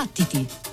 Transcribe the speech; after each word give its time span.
Battiti! 0.00 0.69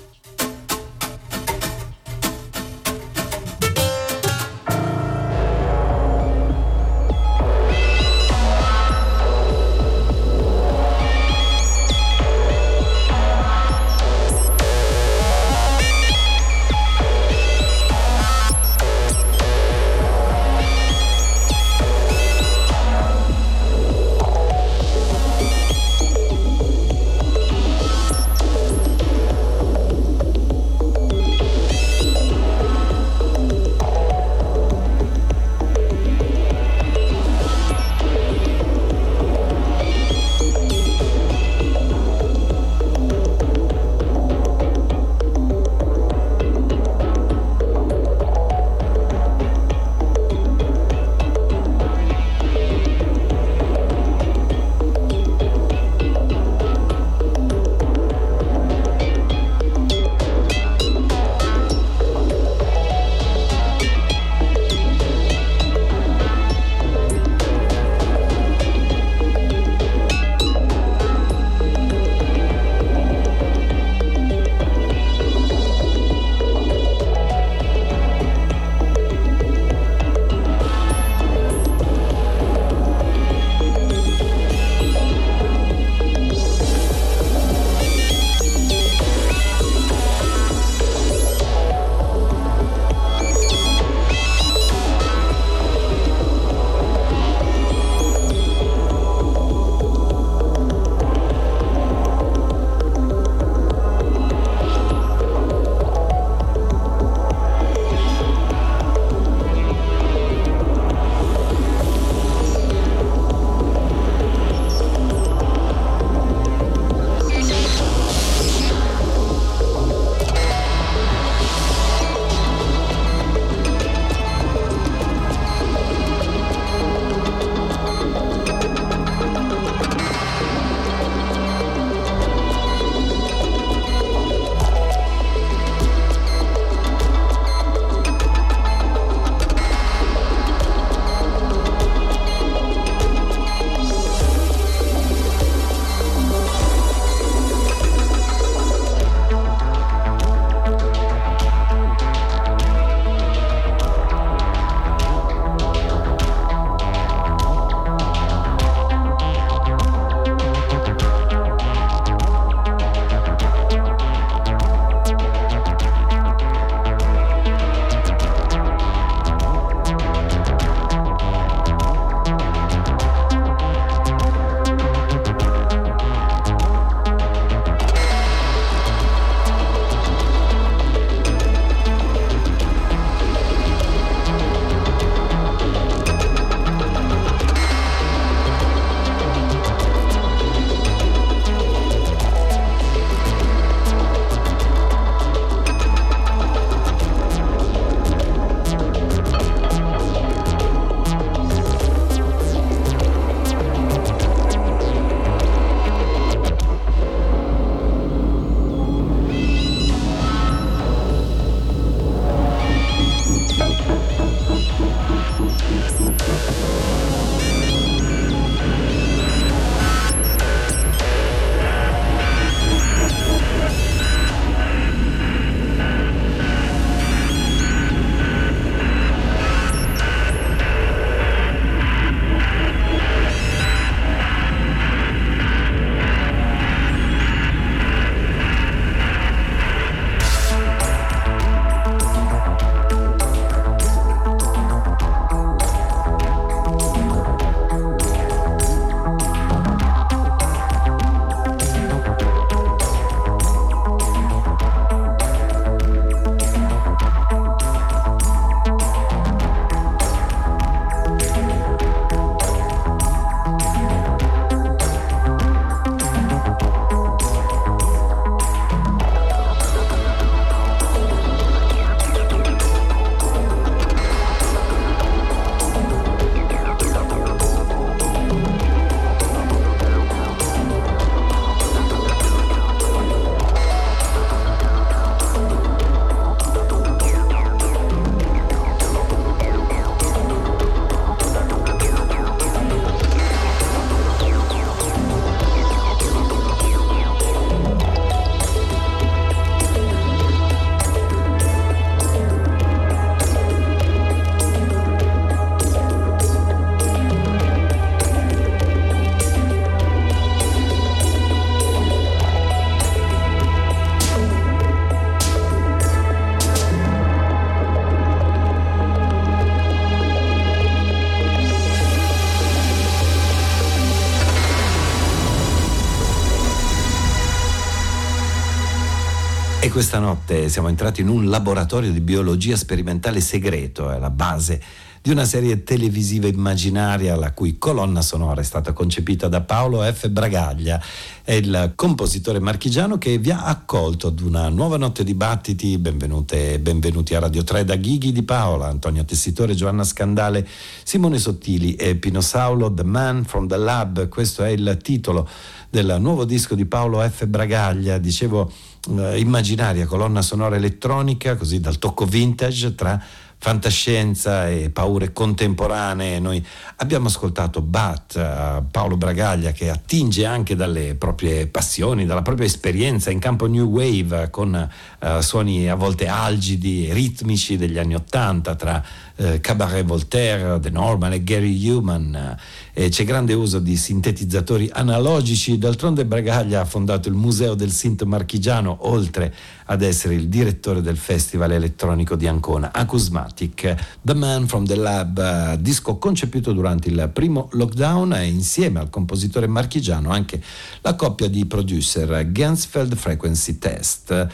E 329.60 329.70
questa 329.70 329.98
notte 329.98 330.48
siamo 330.48 330.68
entrati 330.68 331.00
in 331.00 331.08
un 331.08 331.28
laboratorio 331.28 331.90
di 331.90 332.00
biologia 332.00 332.54
sperimentale 332.54 333.20
segreto, 333.20 333.90
è 333.90 333.98
la 333.98 334.08
base 334.08 334.62
di 335.02 335.10
una 335.10 335.24
serie 335.24 335.64
televisiva 335.64 336.28
immaginaria 336.28 337.16
la 337.16 337.32
cui 337.32 337.58
colonna 337.58 338.00
sonora 338.00 338.40
è 338.40 338.44
stata 338.44 338.72
concepita 338.72 339.26
da 339.26 339.40
Paolo 339.40 339.80
F. 339.82 340.08
Bragaglia, 340.08 340.80
è 341.24 341.32
il 341.32 341.72
compositore 341.74 342.38
marchigiano 342.38 342.98
che 342.98 343.18
vi 343.18 343.30
ha 343.30 343.46
accolto 343.46 344.08
ad 344.08 344.20
una 344.20 344.48
nuova 344.48 344.76
notte 344.76 345.02
di 345.02 345.14
battiti. 345.14 345.76
Benvenute 345.78 346.52
e 346.54 346.58
benvenuti 346.60 347.14
a 347.14 347.20
Radio 347.20 347.42
3 347.42 347.64
da 347.64 347.76
Ghighi 347.76 348.12
di 348.12 348.22
Paola, 348.22 348.66
Antonio 348.66 349.04
Tessitore, 349.04 349.54
Giovanna 349.54 349.84
Scandale, 349.84 350.46
Simone 350.84 351.18
Sottili 351.18 351.74
e 351.74 351.96
Pino 351.96 352.20
Saulo, 352.20 352.72
The 352.72 352.84
Man 352.84 353.24
from 353.24 353.48
the 353.48 353.56
Lab. 353.56 354.08
Questo 354.08 354.44
è 354.44 354.50
il 354.50 354.78
titolo 354.80 355.28
del 355.68 355.96
nuovo 355.98 356.24
disco 356.24 356.54
di 356.54 356.64
Paolo 356.64 357.00
F. 357.00 357.26
Bragaglia, 357.26 357.98
dicevo 357.98 358.50
eh, 358.96 359.18
immaginaria, 359.18 359.86
colonna 359.86 360.22
sonora 360.22 360.56
elettronica, 360.56 361.36
così 361.36 361.60
dal 361.60 361.78
tocco 361.78 362.04
vintage 362.04 362.74
tra 362.74 363.02
fantascienza 363.40 364.48
e 364.48 364.70
paure 364.70 365.12
contemporanee. 365.12 366.18
Noi 366.18 366.44
abbiamo 366.76 367.06
ascoltato 367.06 367.62
Bat, 367.62 368.16
eh, 368.16 368.62
Paolo 368.70 368.96
Bragaglia, 368.96 369.52
che 369.52 369.70
attinge 369.70 370.26
anche 370.26 370.56
dalle 370.56 370.96
proprie 370.96 371.46
passioni, 371.46 372.04
dalla 372.04 372.22
propria 372.22 372.46
esperienza 372.46 373.10
in 373.10 373.20
campo 373.20 373.46
New 373.46 373.68
Wave, 373.68 374.30
con 374.30 374.68
uh, 375.00 375.20
suoni 375.20 375.68
a 375.68 375.76
volte 375.76 376.08
algidi 376.08 376.88
e 376.88 376.92
ritmici 376.92 377.56
degli 377.56 377.78
anni 377.78 377.94
Ottanta, 377.94 378.56
tra 378.56 378.82
uh, 379.18 379.40
Cabaret 379.40 379.84
Voltaire, 379.84 380.58
The 380.60 380.70
Normal 380.70 381.12
e 381.12 381.22
Gary 381.22 381.68
Human. 381.68 382.36
Uh, 382.74 382.88
c'è 382.88 383.04
grande 383.04 383.34
uso 383.34 383.58
di 383.58 383.76
sintetizzatori 383.76 384.70
analogici. 384.72 385.58
D'altronde 385.58 386.06
Bragaglia 386.06 386.60
ha 386.60 386.64
fondato 386.64 387.08
il 387.08 387.14
Museo 387.14 387.54
del 387.54 387.70
Synth 387.70 388.04
Marchigiano, 388.04 388.78
oltre 388.88 389.34
ad 389.66 389.82
essere 389.82 390.14
il 390.14 390.28
direttore 390.28 390.80
del 390.80 390.96
Festival 390.96 391.52
elettronico 391.52 392.16
di 392.16 392.26
Ancona, 392.26 392.72
Acousmatic, 392.72 393.74
The 394.00 394.14
Man 394.14 394.46
from 394.46 394.64
the 394.64 394.76
Lab, 394.76 395.54
disco 395.56 395.98
concepito 395.98 396.52
durante 396.52 396.88
il 396.88 397.10
primo 397.12 397.48
lockdown 397.52 398.14
e 398.14 398.26
insieme 398.26 398.80
al 398.80 398.90
compositore 398.90 399.46
marchigiano 399.46 400.10
anche 400.10 400.42
la 400.80 400.94
coppia 400.94 401.28
di 401.28 401.44
producer 401.44 402.30
Gansfeld 402.30 402.94
Frequency 402.94 403.58
Test. 403.58 404.26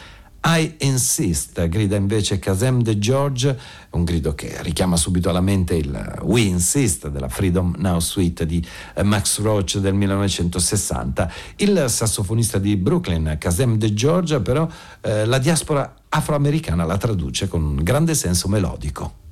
I 0.47 0.75
insist, 0.81 1.67
grida 1.69 1.97
invece 1.97 2.39
Kazem 2.39 2.83
De 2.83 2.99
George, 2.99 3.59
un 3.93 4.05
grido 4.05 4.35
che 4.35 4.57
richiama 4.61 4.97
subito 4.97 5.31
alla 5.31 5.41
mente 5.41 5.75
il 5.75 6.21
We 6.23 6.43
insist 6.43 7.09
della 7.09 7.29
Freedom 7.29 7.75
Now 7.79 7.99
Suite 7.99 8.45
di 8.45 8.63
Max 9.05 9.41
Roach 9.41 9.79
del 9.79 9.95
1960. 9.95 11.33
Il 11.57 11.87
sassofonista 11.89 12.59
di 12.59 12.77
Brooklyn, 12.77 13.37
Kazem 13.39 13.79
De 13.79 13.95
George, 13.95 14.41
però 14.41 14.69
eh, 15.01 15.25
la 15.25 15.39
diaspora 15.39 15.95
afroamericana 16.11 16.85
la 16.85 16.99
traduce 16.99 17.49
con 17.49 17.65
un 17.65 17.83
grande 17.83 18.15
senso 18.15 18.47
melodico. 18.47 19.23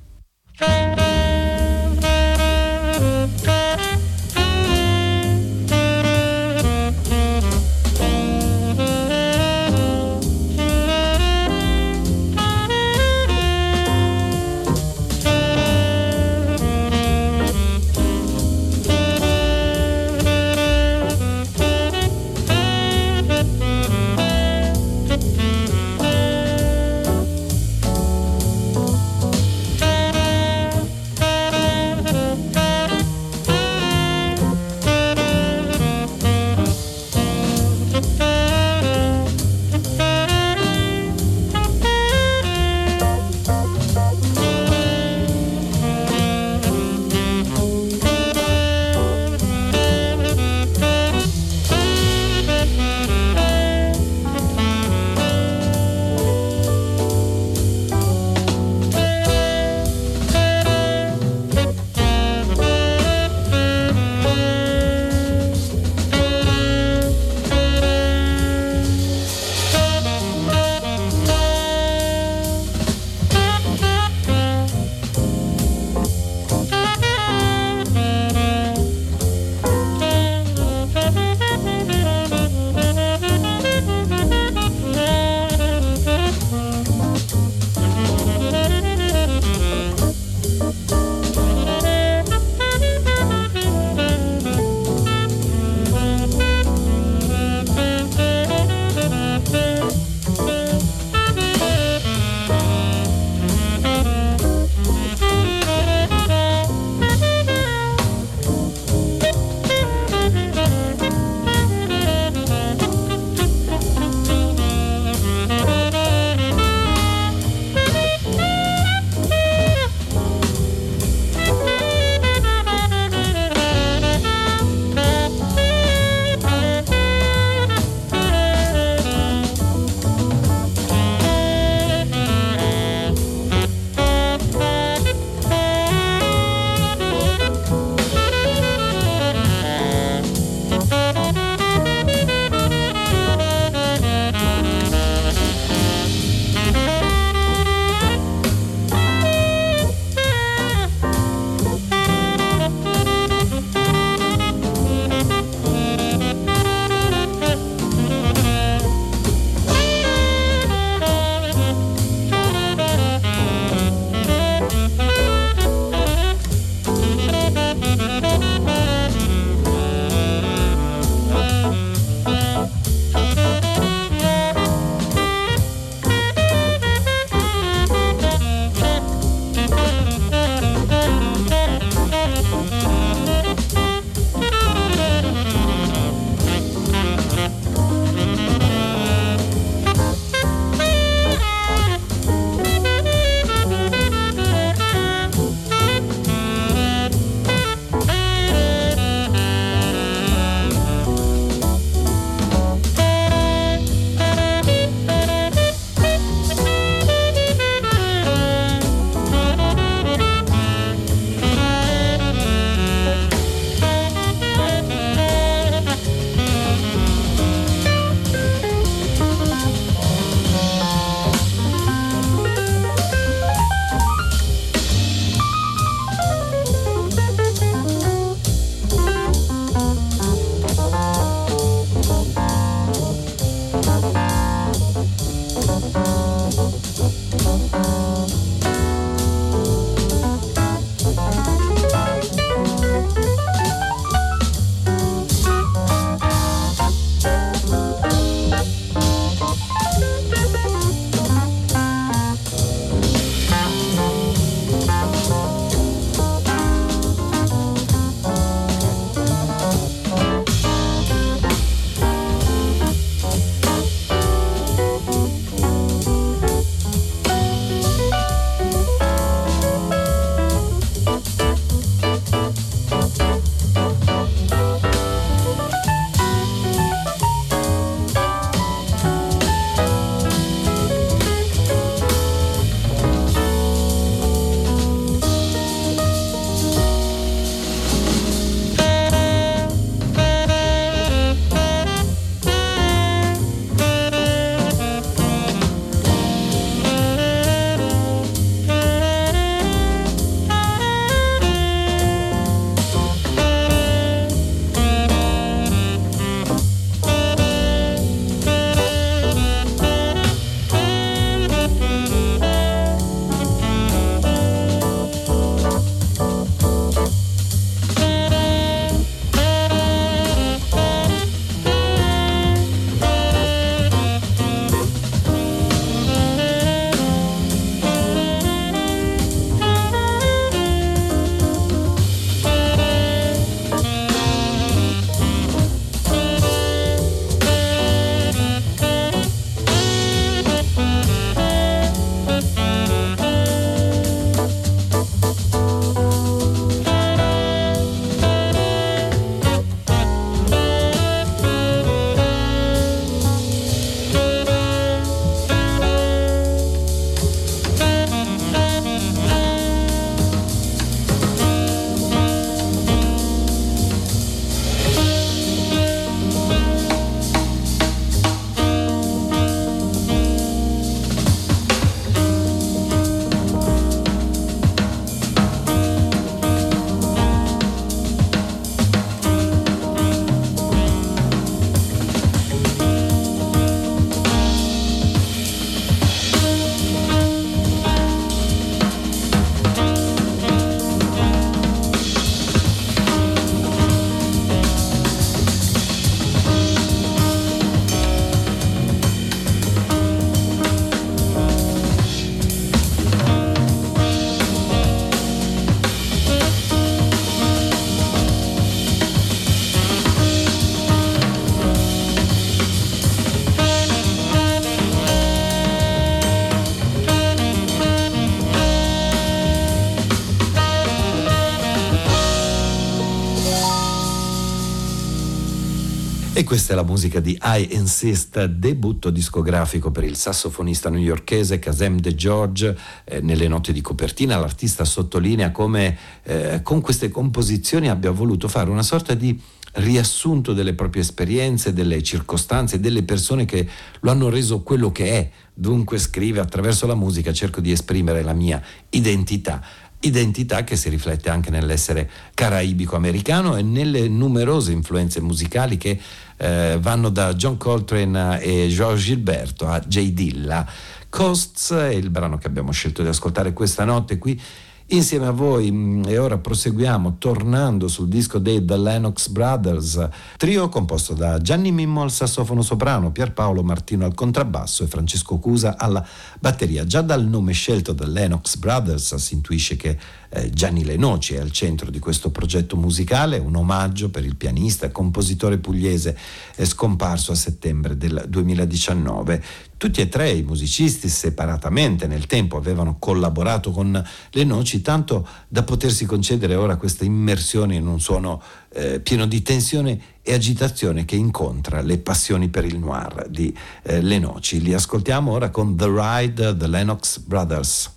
E 426.43 426.45
questa 426.45 426.73
è 426.73 426.75
la 426.75 426.83
musica 426.83 427.21
di 427.21 427.39
I 427.41 427.69
Insist, 427.71 428.43
debutto 428.43 429.09
discografico 429.11 429.91
per 429.91 430.03
il 430.03 430.17
sassofonista 430.17 430.89
newyorkese 430.89 431.57
Kasem 431.57 432.01
De 432.01 432.15
George. 432.15 432.77
Eh, 433.05 433.21
nelle 433.21 433.47
note 433.47 433.71
di 433.71 433.79
copertina 433.79 434.37
l'artista 434.37 434.83
sottolinea 434.83 435.51
come 435.51 435.97
eh, 436.23 436.59
con 436.61 436.81
queste 436.81 437.07
composizioni 437.07 437.89
abbia 437.89 438.11
voluto 438.11 438.49
fare 438.49 438.69
una 438.69 438.83
sorta 438.83 439.13
di 439.13 439.39
riassunto 439.75 440.51
delle 440.51 440.73
proprie 440.73 441.01
esperienze, 441.01 441.71
delle 441.71 442.03
circostanze, 442.03 442.81
delle 442.81 443.03
persone 443.03 443.45
che 443.45 443.65
lo 444.01 444.11
hanno 444.11 444.27
reso 444.27 444.63
quello 444.63 444.91
che 444.91 445.11
è. 445.11 445.29
Dunque 445.53 445.97
scrive 445.97 446.41
attraverso 446.41 446.85
la 446.87 446.95
musica 446.95 447.31
cerco 447.31 447.61
di 447.61 447.71
esprimere 447.71 448.21
la 448.21 448.33
mia 448.33 448.61
identità 448.89 449.63
identità 450.03 450.63
che 450.63 450.75
si 450.75 450.89
riflette 450.89 451.29
anche 451.29 451.49
nell'essere 451.49 452.09
caraibico-americano 452.33 453.55
e 453.55 453.61
nelle 453.61 454.07
numerose 454.07 454.71
influenze 454.71 455.21
musicali 455.21 455.77
che 455.77 455.99
eh, 456.37 456.77
vanno 456.79 457.09
da 457.09 457.33
John 457.33 457.57
Coltrane 457.57 458.41
e 458.41 458.67
George 458.69 459.03
Gilberto 459.03 459.67
a 459.67 459.79
J. 459.79 460.11
Dilla. 460.11 460.65
Costs 461.09 461.71
è 461.73 461.89
il 461.89 462.09
brano 462.09 462.37
che 462.37 462.47
abbiamo 462.47 462.71
scelto 462.71 463.03
di 463.03 463.07
ascoltare 463.07 463.53
questa 463.53 463.85
notte 463.85 464.17
qui 464.17 464.39
insieme 464.87 465.27
a 465.27 465.31
voi 465.31 465.71
mm, 465.71 466.03
e 466.07 466.17
ora 466.17 466.37
proseguiamo 466.37 467.17
tornando 467.17 467.87
sul 467.87 468.07
disco 468.07 468.39
dei 468.39 468.63
The 468.63 468.77
Lennox 468.77 469.27
Brothers, 469.29 470.07
trio 470.37 470.69
composto 470.69 471.13
da 471.13 471.39
Gianni 471.39 471.71
Mimmo 471.71 472.01
al 472.01 472.11
sassofono 472.11 472.61
soprano, 472.61 473.11
Pierpaolo 473.11 473.63
Martino 473.63 474.05
al 474.05 474.13
contrabbasso 474.13 474.83
e 474.83 474.87
Francesco 474.87 475.37
Cusa 475.37 475.77
alla 475.77 476.05
batteria. 476.39 476.85
Già 476.85 477.01
dal 477.01 477.25
nome 477.25 477.53
scelto 477.53 477.95
The 477.95 478.07
Lennox 478.07 478.57
Brothers 478.57 479.15
si 479.15 479.33
intuisce 479.35 479.75
che 479.75 479.97
eh, 480.29 480.49
Gianni 480.49 480.83
Lenoci 480.83 481.35
è 481.35 481.39
al 481.39 481.51
centro 481.51 481.89
di 481.89 481.99
questo 481.99 482.29
progetto 482.31 482.75
musicale, 482.75 483.37
un 483.37 483.55
omaggio 483.55 484.09
per 484.09 484.25
il 484.25 484.35
pianista 484.35 484.85
e 484.85 484.91
compositore 484.91 485.57
pugliese 485.57 486.17
scomparso 486.61 487.31
a 487.31 487.35
settembre 487.35 487.97
del 487.97 488.25
2019. 488.27 489.71
Tutti 489.83 489.99
e 489.99 490.07
tre 490.07 490.31
i 490.31 490.43
musicisti 490.43 491.09
separatamente 491.09 492.07
nel 492.07 492.25
tempo 492.25 492.55
avevano 492.55 492.95
collaborato 492.99 493.71
con 493.71 494.01
Lenoci 494.31 494.81
tanto 494.81 495.27
da 495.49 495.63
potersi 495.63 496.05
concedere 496.05 496.55
ora 496.55 496.77
questa 496.77 497.03
immersione 497.03 497.75
in 497.75 497.85
un 497.85 497.99
suono 497.99 498.41
eh, 498.71 499.01
pieno 499.01 499.27
di 499.27 499.41
tensione 499.41 500.01
e 500.21 500.33
agitazione 500.33 501.03
che 501.03 501.17
incontra 501.17 501.81
le 501.81 501.97
passioni 501.97 502.47
per 502.47 502.63
il 502.63 502.77
noir 502.77 503.27
di 503.27 503.53
eh, 503.81 504.01
Lenoci. 504.01 504.61
Li 504.61 504.73
ascoltiamo 504.73 505.33
ora 505.33 505.49
con 505.49 505.75
The 505.75 505.87
Ride, 505.89 506.55
The 506.55 506.67
Lennox 506.67 507.17
Brothers. 507.17 507.92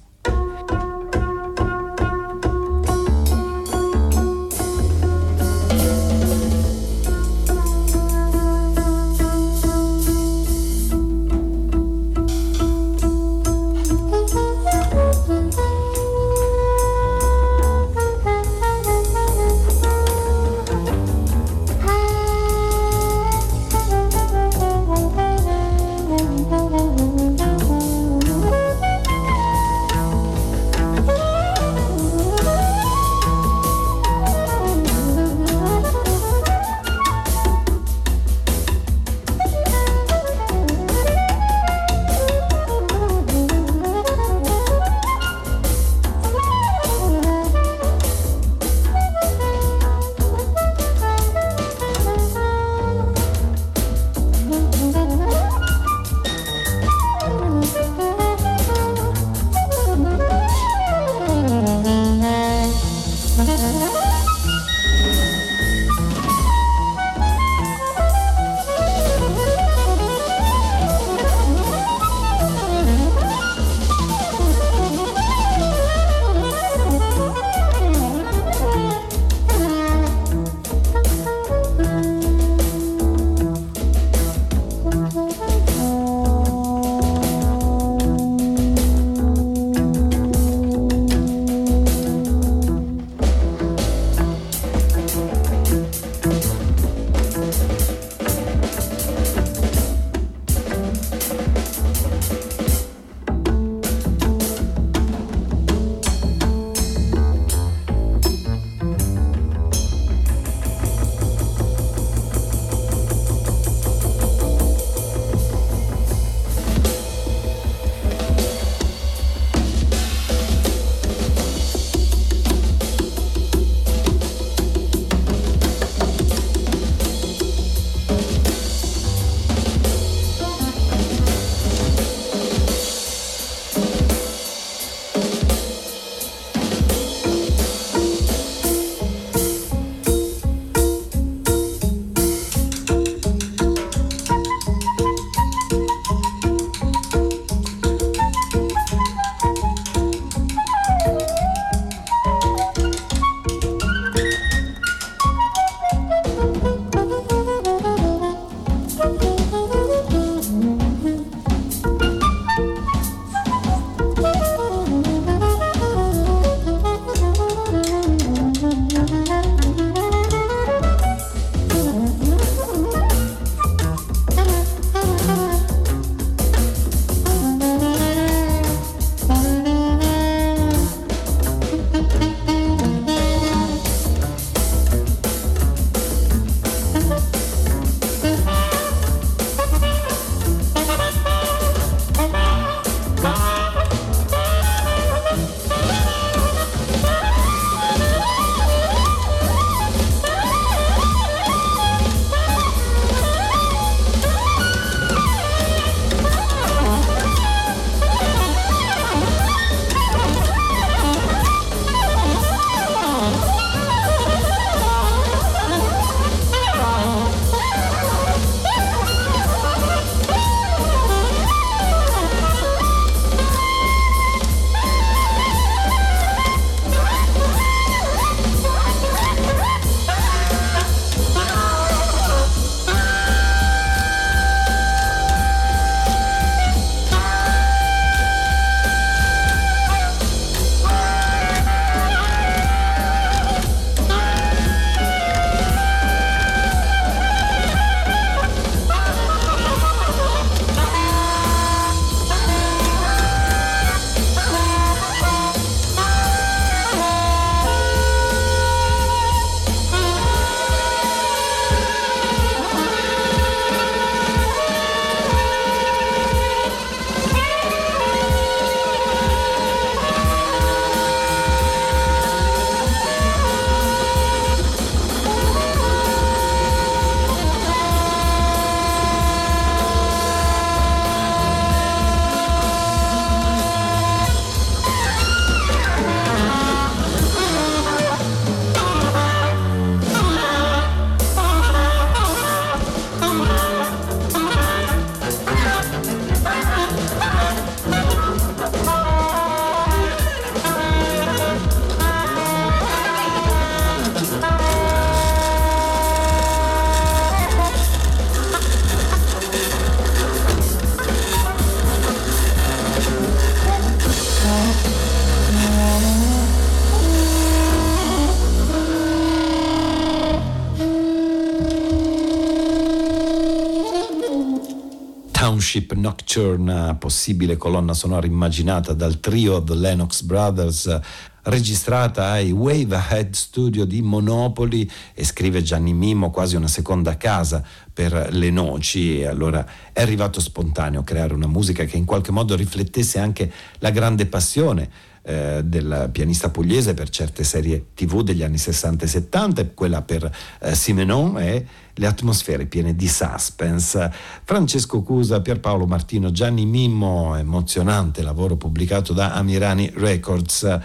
Possibile 327.07 327.57
colonna 327.57 327.95
sonora 327.95 328.27
immaginata 328.27 328.93
dal 328.93 329.21
trio 329.21 329.63
The 329.63 329.75
Lennox 329.77 330.23
Brothers, 330.23 331.01
registrata 331.47 332.31
ai 332.31 332.51
Wave 332.51 332.95
Ahead 332.97 333.35
Studio 333.35 333.85
di 333.85 334.03
Monopoli 334.03 334.91
e 335.15 335.25
scrive 335.25 335.63
Gianni 335.63 335.93
Mimo 335.93 336.31
quasi 336.31 336.57
una 336.57 336.69
seconda 336.69 337.17
casa 337.17 337.63
per 337.93 338.29
le 338.33 338.51
noci 338.51 339.21
e 339.21 339.27
allora 339.27 339.65
è 339.93 340.01
arrivato 340.01 340.41
spontaneo 340.41 341.03
creare 341.03 341.35
una 341.35 341.47
musica 341.47 341.85
che 341.85 341.97
in 341.97 342.05
qualche 342.05 342.33
modo 342.33 342.57
riflettesse 342.57 343.19
anche 343.19 343.51
la 343.79 343.91
grande 343.91 344.27
passione 344.27 345.15
eh, 345.29 345.63
del 345.65 346.09
pianista 346.13 346.51
pugliese 346.51 346.95
per 346.95 347.09
certe 347.09 347.43
serie 347.43 347.87
tv 347.95 348.23
degli 348.23 348.45
anni 348.45 348.59
60 348.59 349.05
e 349.05 349.09
70, 349.09 349.67
quella 349.71 350.03
per 350.03 350.31
eh, 350.61 350.75
Simenon 350.75 351.41
e 351.41 351.67
le 351.95 352.07
atmosfere 352.07 352.67
piene 352.67 352.95
di 352.95 353.09
suspense. 353.09 354.13
Francesco 354.45 355.03
Cusa, 355.03 355.41
Pierpaolo 355.41 355.87
Martino, 355.87 356.31
Gianni 356.31 356.65
Mimmo, 356.65 357.35
emozionante 357.35 358.23
lavoro 358.23 358.57
pubblicato 358.57 359.13
da 359.13 359.33
Amirani 359.33 359.91
Records. 359.97 360.79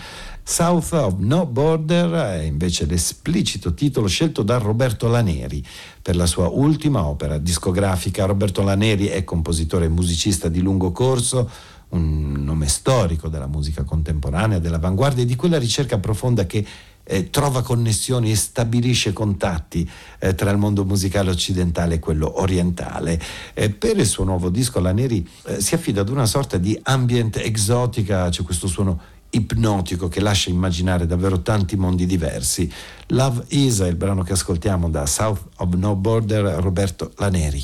South 0.52 0.92
of 0.92 1.14
No 1.20 1.46
Border 1.46 2.12
è 2.12 2.42
invece 2.42 2.86
l'esplicito 2.86 3.74
titolo 3.74 4.08
scelto 4.08 4.44
da 4.44 4.58
Roberto 4.58 5.08
Laneri 5.08 5.66
per 6.02 6.18
la 6.18 6.26
sua 6.26 6.50
ultima 6.50 7.06
opera 7.06 7.38
discografica. 7.38 8.26
Roberto 8.26 8.62
Laneri 8.62 9.06
è 9.06 9.24
compositore 9.24 9.86
e 9.86 9.88
musicista 9.88 10.50
di 10.50 10.60
lungo 10.60 10.92
corso, 10.92 11.50
un 11.92 12.34
nome 12.44 12.68
storico 12.68 13.30
della 13.30 13.48
musica 13.48 13.84
contemporanea, 13.84 14.60
dell'avanguardia 14.60 15.24
e 15.24 15.26
di 15.26 15.38
quella 15.38 15.58
ricerca 15.58 16.00
profonda 16.00 16.46
che 16.46 16.66
eh, 17.04 17.30
trova 17.30 17.62
connessioni 17.62 18.30
e 18.30 18.36
stabilisce 18.36 19.14
contatti 19.14 19.90
eh, 20.20 20.36
tra 20.36 20.52
il 20.52 20.58
mondo 20.58 20.84
musicale 20.84 21.30
occidentale 21.30 21.96
e 21.96 22.00
quello 22.00 22.42
orientale. 22.42 23.18
Eh, 23.54 23.70
per 23.70 23.98
il 23.98 24.06
suo 24.06 24.26
nuovo 24.26 24.50
disco 24.50 24.82
Laneri 24.82 25.26
eh, 25.46 25.62
si 25.62 25.76
affida 25.76 26.02
ad 26.02 26.10
una 26.10 26.26
sorta 26.26 26.58
di 26.58 26.78
ambient 26.84 27.38
exotica, 27.38 28.28
c'è 28.28 28.44
questo 28.44 28.68
suono 28.68 29.20
ipnotico 29.32 30.08
che 30.08 30.20
lascia 30.22 30.50
immaginare 30.50 31.06
davvero 31.06 31.42
tanti 31.42 31.76
mondi 31.76 32.06
diversi. 32.06 32.72
Love 33.08 33.46
Is 33.50 33.80
è 33.80 33.88
il 33.88 33.96
brano 33.96 34.24
che 34.24 34.34
ascoltiamo 34.34 34.90
da 34.90 35.06
South 35.06 35.50
of 35.58 35.74
No 35.76 35.96
Border, 35.96 36.44
Roberto 36.62 37.12
Laneri. 37.18 37.64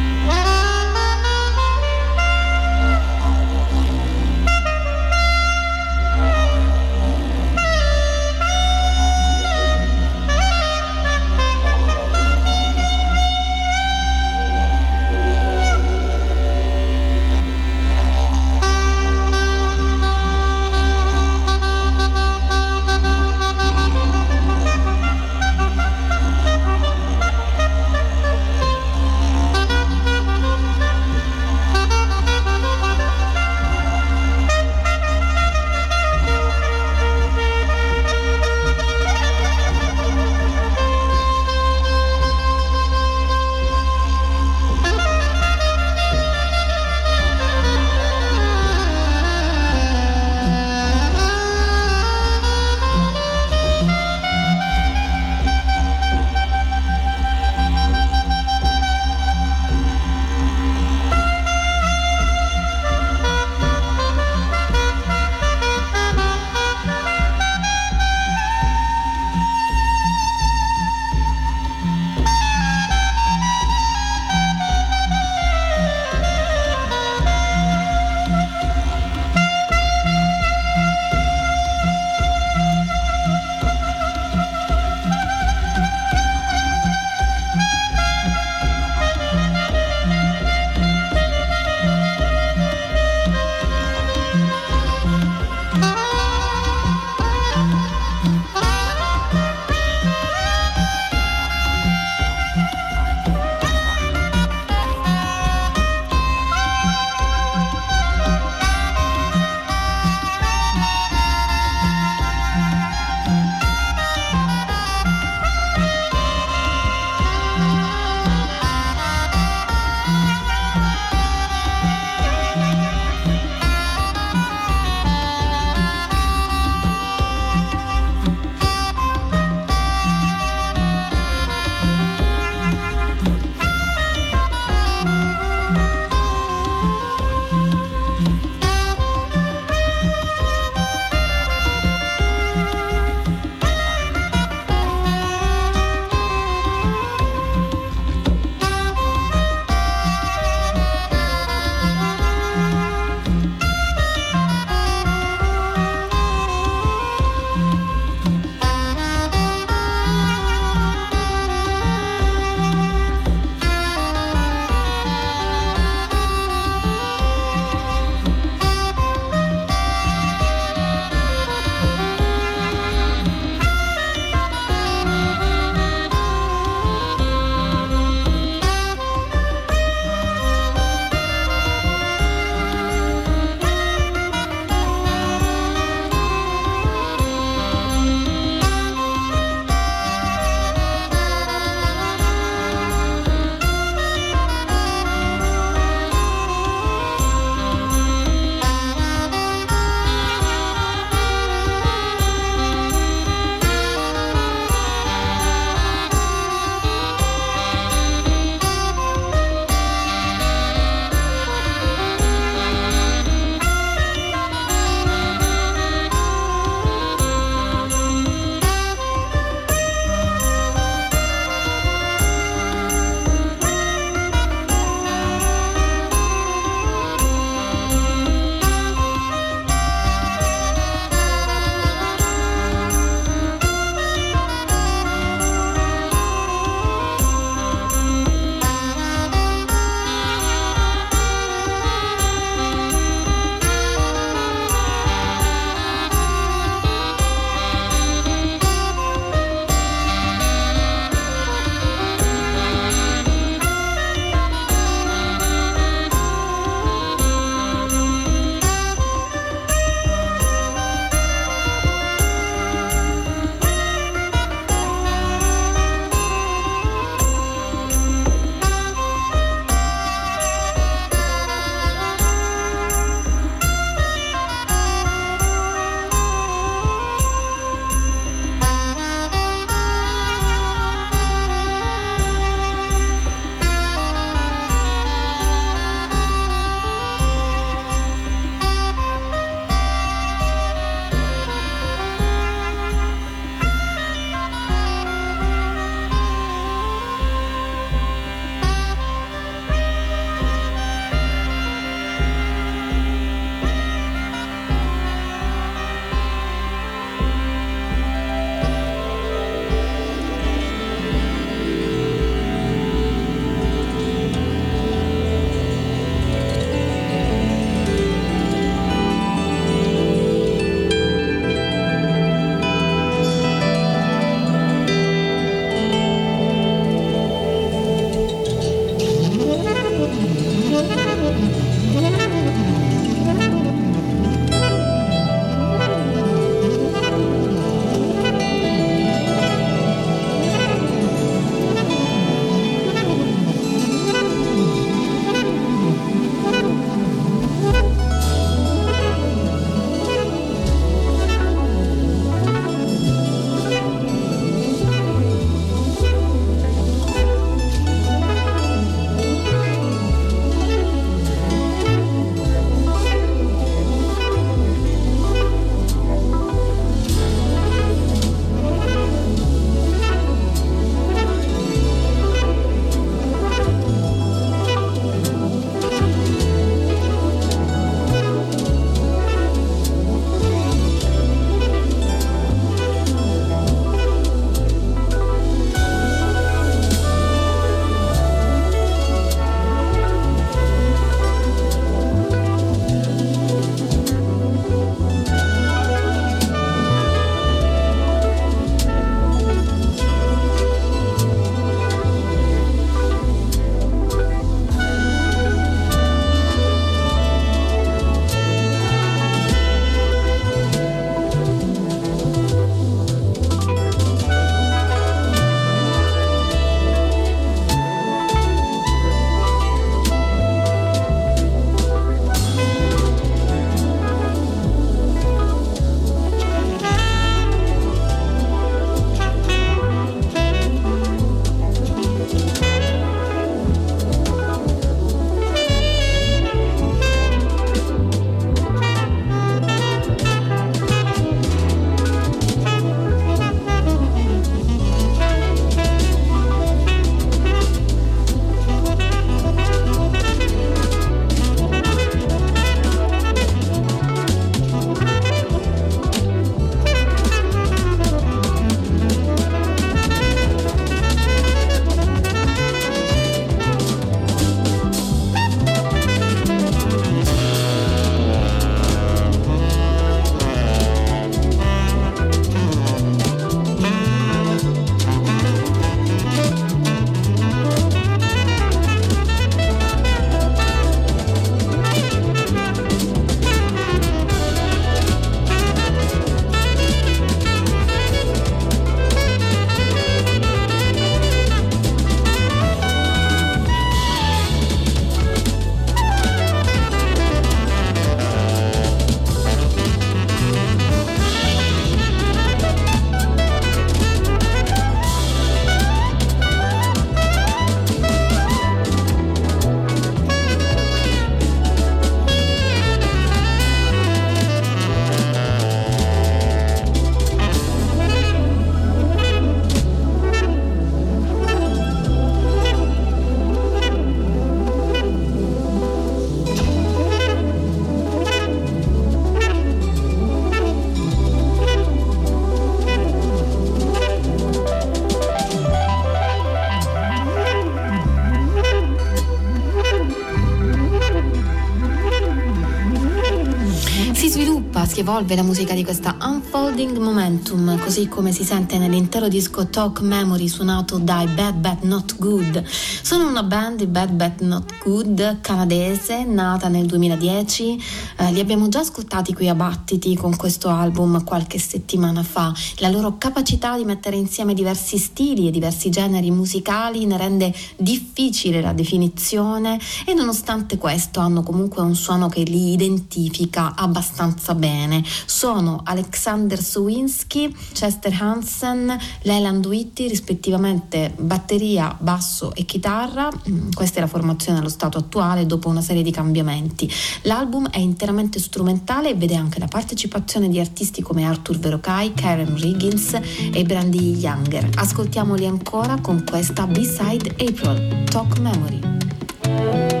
Sviluppa, 544.31 544.85
si 544.85 545.01
evolve 545.01 545.35
la 545.35 545.43
musica 545.43 545.73
di 545.73 545.83
questa 545.83 546.15
Unfolding 546.21 546.97
Momentum, 546.97 547.77
così 547.79 548.07
come 548.07 548.31
si 548.31 548.45
sente 548.45 548.77
nell'intero 548.77 549.27
disco 549.27 549.67
Talk 549.67 549.99
Memory 549.99 550.47
suonato 550.47 550.99
dai 550.99 551.27
Bad 551.27 551.55
Bad 551.55 551.83
Not 551.83 552.15
Good. 552.17 552.63
Sono 553.01 553.27
una 553.27 553.43
band 553.43 553.79
di 553.79 553.87
Bad 553.87 554.11
Bad 554.11 554.39
Not 554.39 554.77
Good 554.81 555.41
canadese, 555.41 556.23
nata 556.23 556.69
nel 556.69 556.85
2010. 556.85 557.83
Eh, 558.19 558.31
li 558.31 558.39
abbiamo 558.39 558.69
già 558.69 558.79
ascoltati 558.79 559.33
qui 559.33 559.49
a 559.49 559.53
Battiti 559.53 560.15
con 560.15 560.33
questo 560.37 560.69
album 560.69 561.25
qualche 561.25 561.59
settimana 561.59 562.23
fa. 562.23 562.53
La 562.77 562.87
loro 562.87 563.17
capacità 563.17 563.75
di 563.75 563.83
mettere 563.83 564.15
insieme 564.15 564.53
diversi 564.53 564.97
stili 564.97 565.49
e 565.49 565.51
diversi 565.51 565.89
generi 565.89 566.31
musicali 566.31 567.05
ne 567.05 567.17
rende 567.17 567.53
difficile 567.75 568.61
la 568.61 568.71
definizione 568.71 569.77
e 570.05 570.13
nonostante 570.13 570.77
questo 570.77 571.19
hanno 571.19 571.43
comunque 571.43 571.81
un 571.81 571.95
suono 571.95 572.29
che 572.29 572.43
li 572.43 572.71
identifica 572.71 573.75
abbastanza 573.75 574.19
bene. 574.55 575.03
Sono 575.25 575.81
Alexander 575.83 576.61
Sowinski, 576.61 577.55
Chester 577.73 578.15
Hansen, 578.19 578.97
Leland 579.23 579.65
Whitty, 579.65 580.07
rispettivamente 580.07 581.13
batteria, 581.17 581.95
basso 581.99 582.53
e 582.55 582.65
chitarra. 582.65 583.29
Mm, 583.49 583.71
questa 583.71 583.97
è 583.97 584.01
la 584.01 584.07
formazione 584.07 584.59
allo 584.59 584.69
stato 584.69 584.97
attuale 584.97 585.45
dopo 585.45 585.69
una 585.69 585.81
serie 585.81 586.03
di 586.03 586.11
cambiamenti. 586.11 586.91
L'album 587.23 587.69
è 587.69 587.79
interamente 587.79 588.39
strumentale 588.39 589.09
e 589.09 589.15
vede 589.15 589.35
anche 589.35 589.59
la 589.59 589.67
partecipazione 589.67 590.49
di 590.49 590.59
artisti 590.59 591.01
come 591.01 591.25
Arthur 591.25 591.59
Verocai, 591.59 592.13
Karen 592.13 592.55
Riggins 592.55 593.19
e 593.53 593.63
Brandy 593.63 594.17
Younger. 594.17 594.69
Ascoltiamoli 594.75 595.45
ancora 595.45 595.99
con 596.01 596.23
questa 596.27 596.65
B-side 596.67 597.35
April, 597.39 598.03
Talk 598.05 598.39
Memory. 598.39 600.00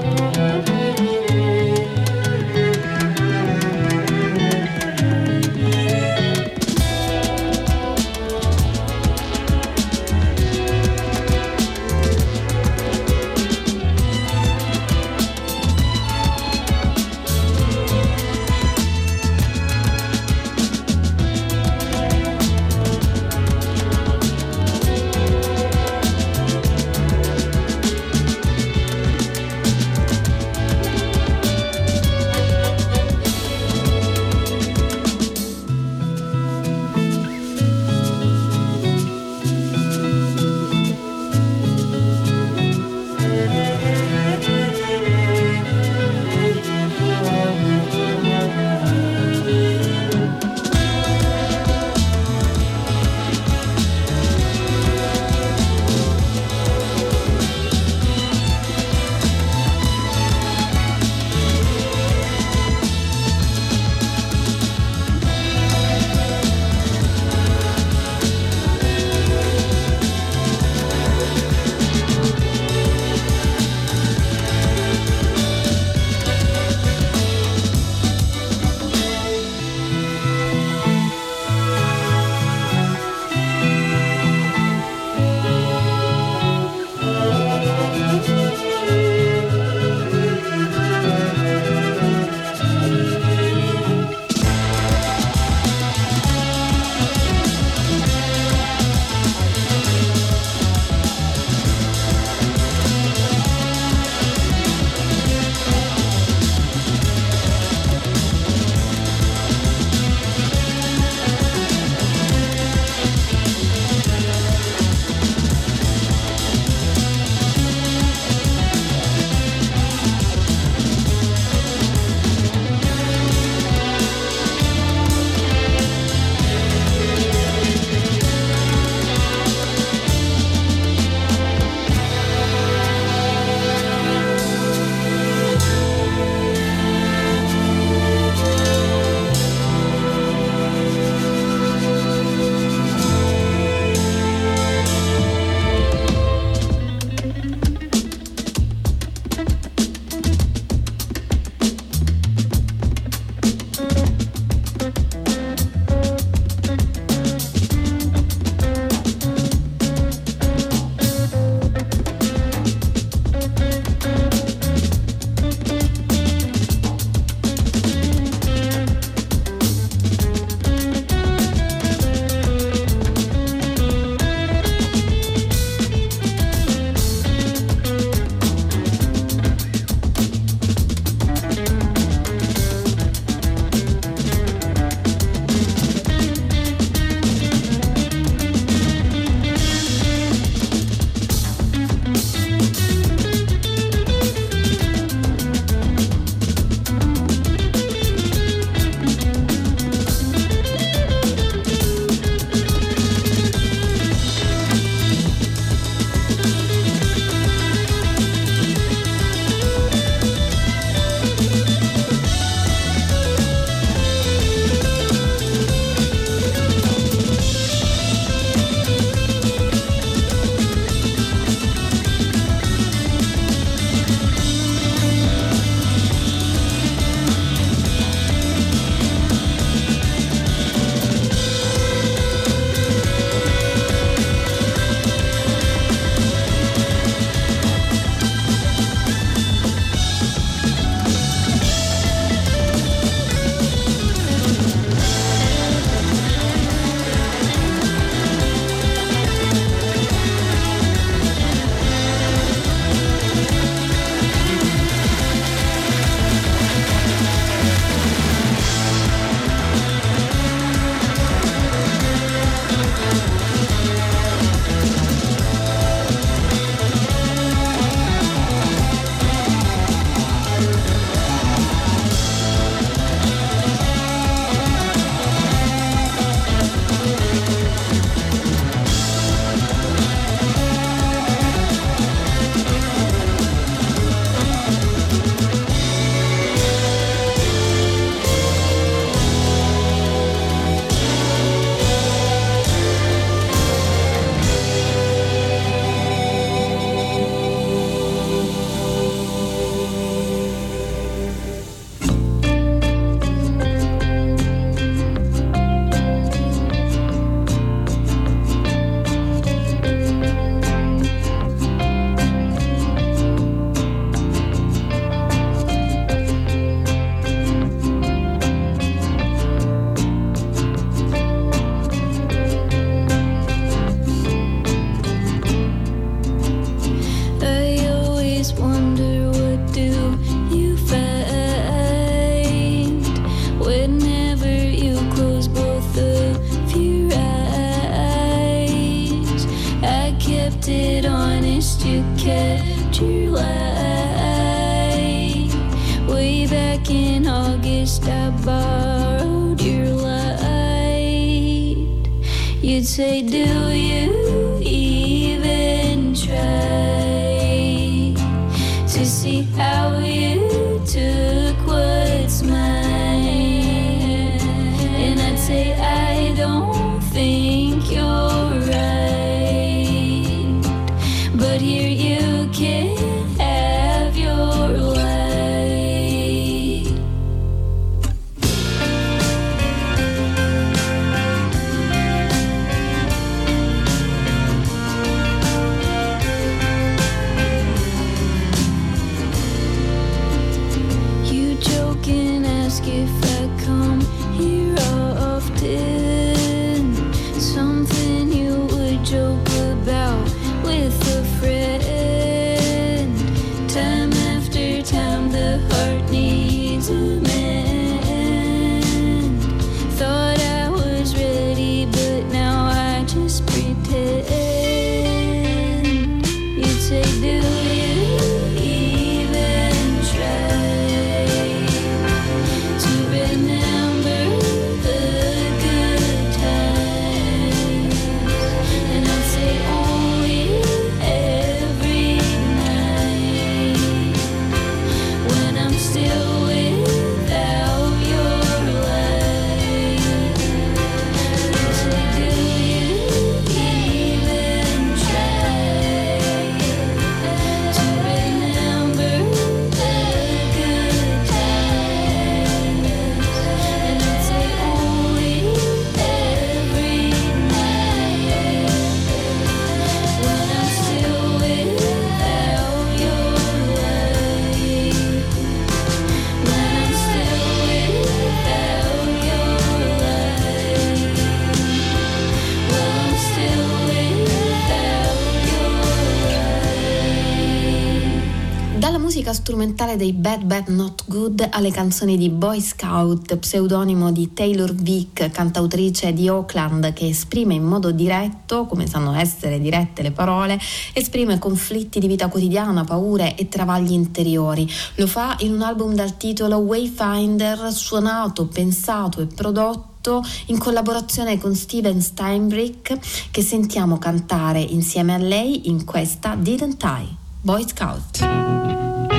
strumentale 479.51 479.97
dei 479.97 480.13
Bad 480.13 480.43
Bad 480.43 480.69
Not 480.69 481.03
Good 481.07 481.45
alle 481.51 481.71
canzoni 481.71 482.15
di 482.15 482.29
Boy 482.29 482.61
Scout, 482.61 483.35
pseudonimo 483.35 484.09
di 484.09 484.31
Taylor 484.31 484.73
Vick, 484.73 485.29
cantautrice 485.29 486.13
di 486.13 486.29
Oakland, 486.29 486.93
che 486.93 487.09
esprime 487.09 487.55
in 487.55 487.65
modo 487.65 487.91
diretto, 487.91 488.65
come 488.65 488.87
sanno 488.87 489.13
essere 489.13 489.59
dirette 489.59 490.03
le 490.03 490.11
parole, 490.11 490.57
esprime 490.93 491.37
conflitti 491.37 491.99
di 491.99 492.07
vita 492.07 492.29
quotidiana, 492.29 492.85
paure 492.85 493.35
e 493.35 493.49
travagli 493.49 493.91
interiori. 493.91 494.65
Lo 494.95 495.05
fa 495.05 495.35
in 495.39 495.51
un 495.51 495.63
album 495.63 495.95
dal 495.95 496.15
titolo 496.15 496.55
Wayfinder, 496.59 497.73
suonato, 497.73 498.45
pensato 498.45 499.19
e 499.19 499.25
prodotto 499.25 500.23
in 500.45 500.59
collaborazione 500.59 501.37
con 501.37 501.55
Steven 501.55 501.99
Steinbrick 501.99 503.29
che 503.29 503.41
sentiamo 503.41 503.97
cantare 503.97 504.61
insieme 504.61 505.13
a 505.13 505.17
lei 505.17 505.67
in 505.67 505.83
questa 505.83 506.35
Didn't 506.35 506.81
I, 506.83 507.05
Boy 507.41 507.65
Scout. 507.67 509.10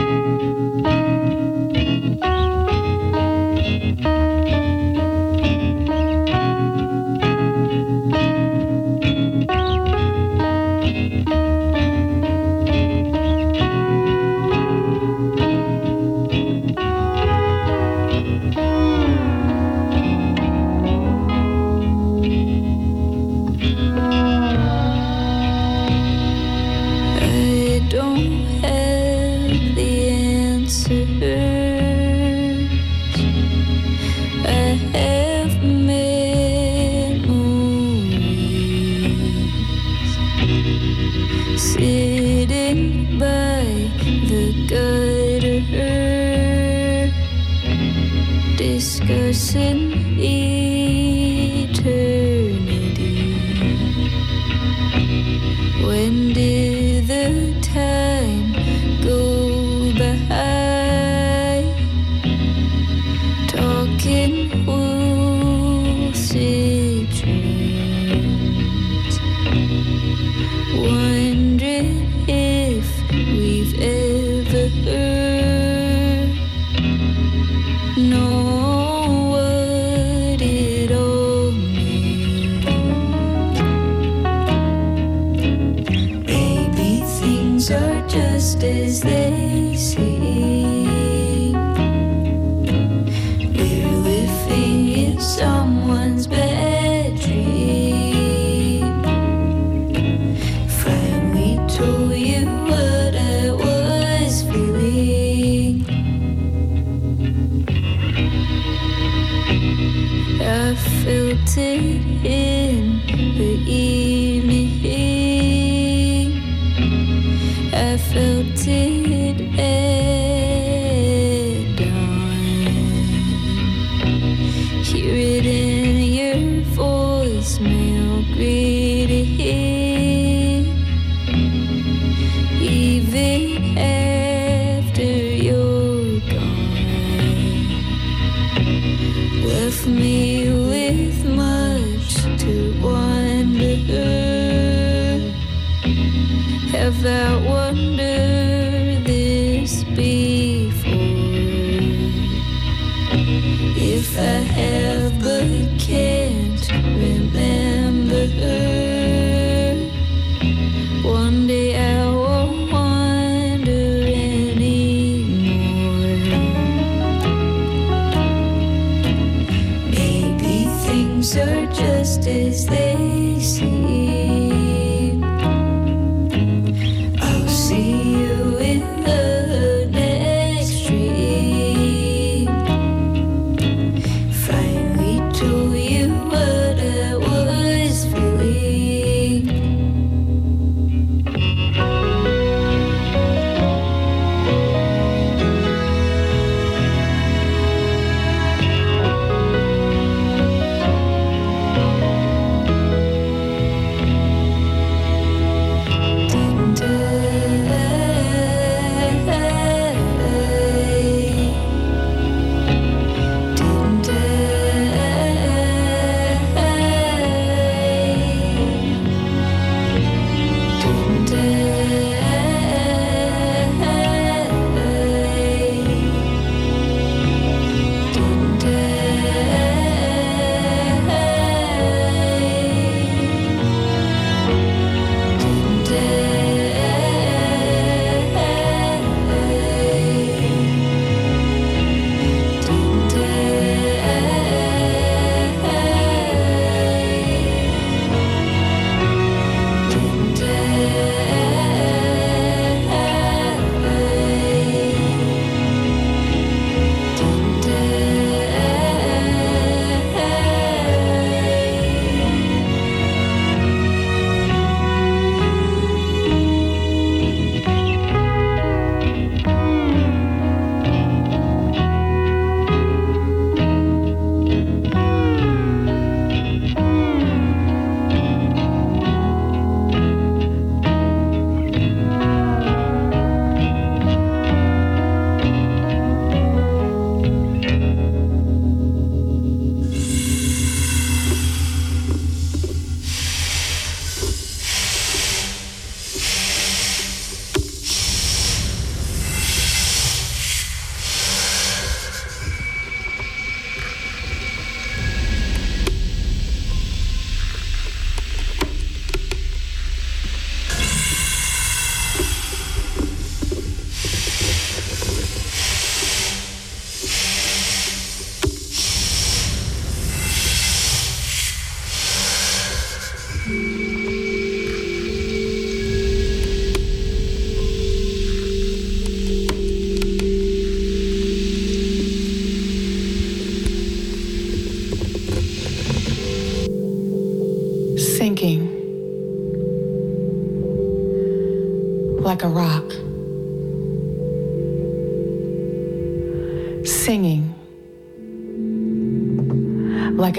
wanted 111.57 112.12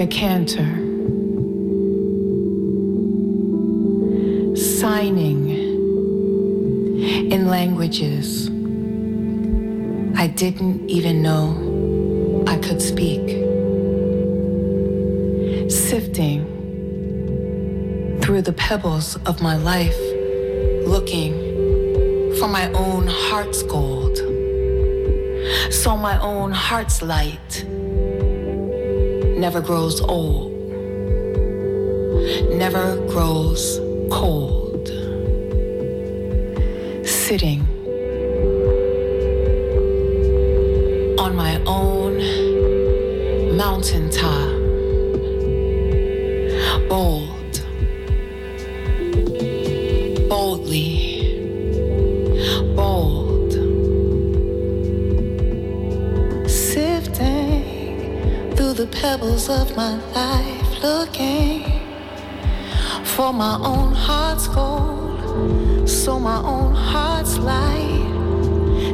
a 0.04 0.06
cantor, 0.06 0.74
signing 4.54 5.48
in 7.32 7.48
languages 7.48 8.50
I 10.18 10.26
didn't 10.26 10.90
even 10.90 11.22
know 11.22 12.44
I 12.46 12.58
could 12.58 12.82
speak, 12.82 13.24
sifting 15.70 16.40
through 18.20 18.42
the 18.42 18.52
pebbles 18.52 19.16
of 19.24 19.40
my 19.40 19.56
life, 19.56 19.98
looking 20.86 21.32
for 22.38 22.48
my 22.48 22.70
own 22.72 23.06
heart's 23.06 23.62
gold. 23.62 24.18
So 25.70 25.96
my 25.96 26.18
own 26.20 26.52
heart's 26.52 27.00
light 27.00 27.64
never 29.44 29.60
grows 29.60 30.00
old, 30.00 30.52
never 32.48 32.96
grows 33.08 33.78
cold. 34.10 34.88
Sitting 37.06 37.63
my 63.34 63.56
own 63.56 63.92
heart's 63.92 64.46
gold, 64.46 65.88
so 65.88 66.20
my 66.20 66.38
own 66.38 66.72
heart's 66.72 67.36
light 67.38 68.06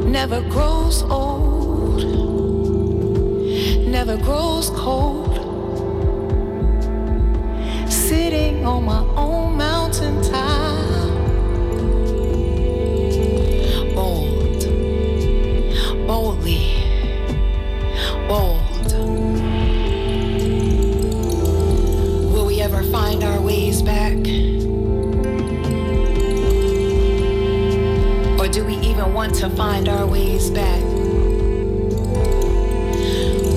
never 0.03 0.41
grows 0.49 1.03
old, 1.03 2.03
never 3.87 4.17
grows 4.17 4.71
cold. 4.71 5.35
Sitting 7.87 8.65
on 8.65 8.85
my 8.85 9.10
find 29.55 29.87
our 29.87 30.07
ways 30.07 30.49
back? 30.49 30.81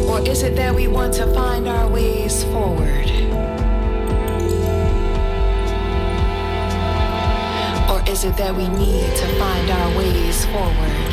Or 0.09 0.20
is 0.26 0.42
it 0.42 0.57
that 0.57 0.74
we 0.74 0.88
want 0.88 1.14
to 1.14 1.26
find 1.34 1.68
our 1.68 1.88
ways 1.88 2.45
forward? 2.45 3.09
Or 7.90 8.03
is 8.09 8.24
it 8.24 8.36
that 8.36 8.55
we 8.57 8.68
need 8.68 9.16
to 9.16 9.26
find 9.38 9.70
our 9.70 9.99
ways 9.99 10.45
forward? 10.47 11.11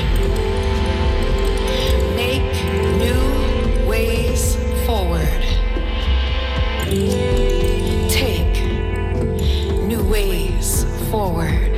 Make 2.16 2.54
new 2.98 3.88
ways 3.88 4.56
forward. 4.86 5.44
Take 8.10 8.64
new 9.88 10.04
ways 10.04 10.86
forward. 11.10 11.71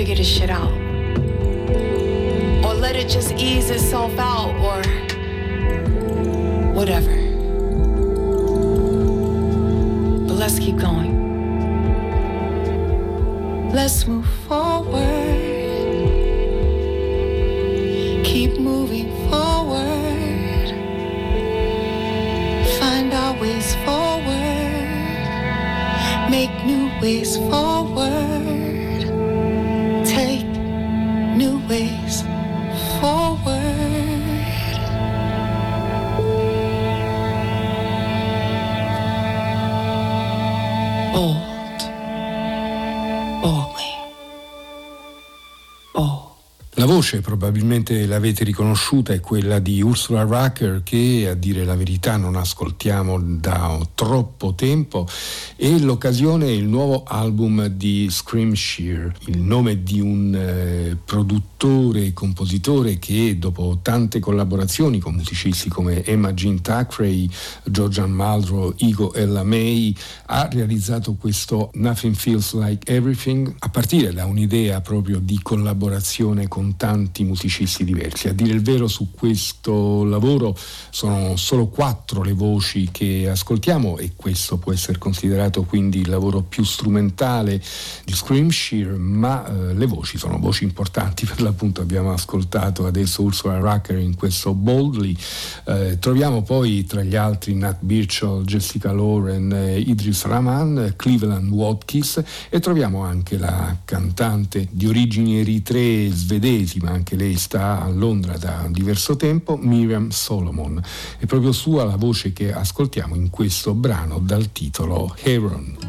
Figure 0.00 0.16
this 0.16 0.26
shit 0.26 0.48
out. 0.48 0.72
Or 2.64 2.72
let 2.72 2.96
it 2.96 3.06
just 3.06 3.32
ease 3.32 3.68
itself 3.68 4.18
out, 4.18 4.54
or 4.66 4.80
whatever. 6.72 7.14
But 10.26 10.36
let's 10.42 10.58
keep 10.58 10.78
going. 10.78 11.12
Let's 13.74 14.06
move 14.06 14.26
forward. 14.48 15.04
Keep 18.24 18.58
moving 18.58 19.10
forward. 19.28 20.68
Find 22.80 23.12
our 23.12 23.34
ways 23.38 23.74
forward. 23.84 24.80
Make 26.30 26.54
new 26.64 26.88
ways 27.02 27.36
forward. 27.36 27.79
Voce 47.10 47.20
probabilmente 47.20 48.06
l'avete 48.06 48.44
riconosciuta 48.44 49.12
è 49.12 49.20
quella 49.20 49.58
di 49.58 49.82
Ursula 49.82 50.22
Rucker 50.22 50.82
che 50.84 51.26
a 51.28 51.34
dire 51.34 51.64
la 51.64 51.74
verità 51.74 52.16
non 52.16 52.36
ascoltiamo 52.36 53.18
da 53.20 53.78
troppo 53.94 54.54
tempo 54.54 55.08
e 55.62 55.78
l'occasione 55.78 56.46
è 56.46 56.52
il 56.52 56.64
nuovo 56.64 57.02
album 57.06 57.66
di 57.66 58.08
Scream 58.08 58.54
Shear, 58.54 59.12
il 59.26 59.42
nome 59.42 59.82
di 59.82 60.00
un 60.00 60.34
eh, 60.34 60.96
produttore 61.04 62.06
e 62.06 62.12
compositore 62.14 62.98
che 62.98 63.36
dopo 63.38 63.80
tante 63.82 64.20
collaborazioni 64.20 65.00
con 65.00 65.16
musicisti 65.16 65.68
come 65.68 66.02
Emma 66.02 66.32
Jean 66.32 66.62
Thackeray, 66.62 67.28
Georgian 67.64 68.10
Muldrow, 68.10 68.72
Igo 68.78 69.12
Ella 69.12 69.42
May 69.42 69.94
ha 70.26 70.48
realizzato 70.50 71.16
questo 71.20 71.68
Nothing 71.74 72.14
Feels 72.14 72.54
Like 72.54 72.90
Everything 72.90 73.54
a 73.58 73.68
partire 73.68 74.14
da 74.14 74.24
un'idea 74.24 74.80
proprio 74.80 75.18
di 75.18 75.40
collaborazione 75.42 76.48
con 76.48 76.78
tanti 76.78 77.22
musicisti 77.22 77.84
diversi. 77.84 78.28
A 78.28 78.32
dire 78.32 78.54
il 78.54 78.62
vero 78.62 78.88
su 78.88 79.10
questo 79.10 80.04
lavoro 80.04 80.56
sono 80.88 81.36
solo 81.36 81.66
quattro 81.66 82.22
le 82.22 82.32
voci 82.32 82.88
che 82.90 83.28
ascoltiamo 83.28 83.98
e 83.98 84.12
questo 84.16 84.56
può 84.56 84.72
essere 84.72 84.96
considerato 84.96 85.48
quindi 85.64 86.00
il 86.00 86.08
lavoro 86.08 86.42
più 86.42 86.64
strumentale 86.64 87.60
di 88.04 88.14
Scream 88.14 88.48
Shear, 88.48 88.96
ma 88.96 89.46
eh, 89.46 89.74
le 89.74 89.86
voci 89.86 90.18
sono 90.18 90.38
voci 90.38 90.64
importanti, 90.64 91.26
per 91.26 91.42
l'appunto 91.42 91.80
abbiamo 91.80 92.12
ascoltato 92.12 92.86
adesso 92.86 93.22
Ursula 93.22 93.58
Rucker 93.58 93.98
in 93.98 94.14
questo 94.14 94.54
Boldly, 94.54 95.16
eh, 95.66 95.98
troviamo 95.98 96.42
poi 96.42 96.84
tra 96.84 97.02
gli 97.02 97.16
altri 97.16 97.54
Nat 97.54 97.78
Birchall, 97.80 98.44
Jessica 98.44 98.92
Lauren, 98.92 99.52
eh, 99.52 99.78
Idris 99.78 100.24
Rahman, 100.24 100.94
Cleveland 100.96 101.50
Watkins 101.50 102.22
e 102.48 102.60
troviamo 102.60 103.02
anche 103.02 103.36
la 103.36 103.76
cantante 103.84 104.68
di 104.70 104.86
origini 104.86 105.40
eritree 105.40 106.10
svedesi, 106.10 106.78
ma 106.78 106.90
anche 106.90 107.16
lei 107.16 107.36
sta 107.36 107.82
a 107.82 107.88
Londra 107.88 108.36
da 108.36 108.66
diverso 108.70 109.16
tempo, 109.16 109.56
Miriam 109.56 110.10
Solomon. 110.10 110.80
È 111.18 111.26
proprio 111.26 111.52
sua 111.52 111.84
la 111.84 111.96
voce 111.96 112.32
che 112.32 112.52
ascoltiamo 112.52 113.14
in 113.14 113.30
questo 113.30 113.74
brano 113.74 114.18
dal 114.18 114.52
titolo 114.52 115.14
Heron. 115.22 115.39
Aaron. 115.40 115.80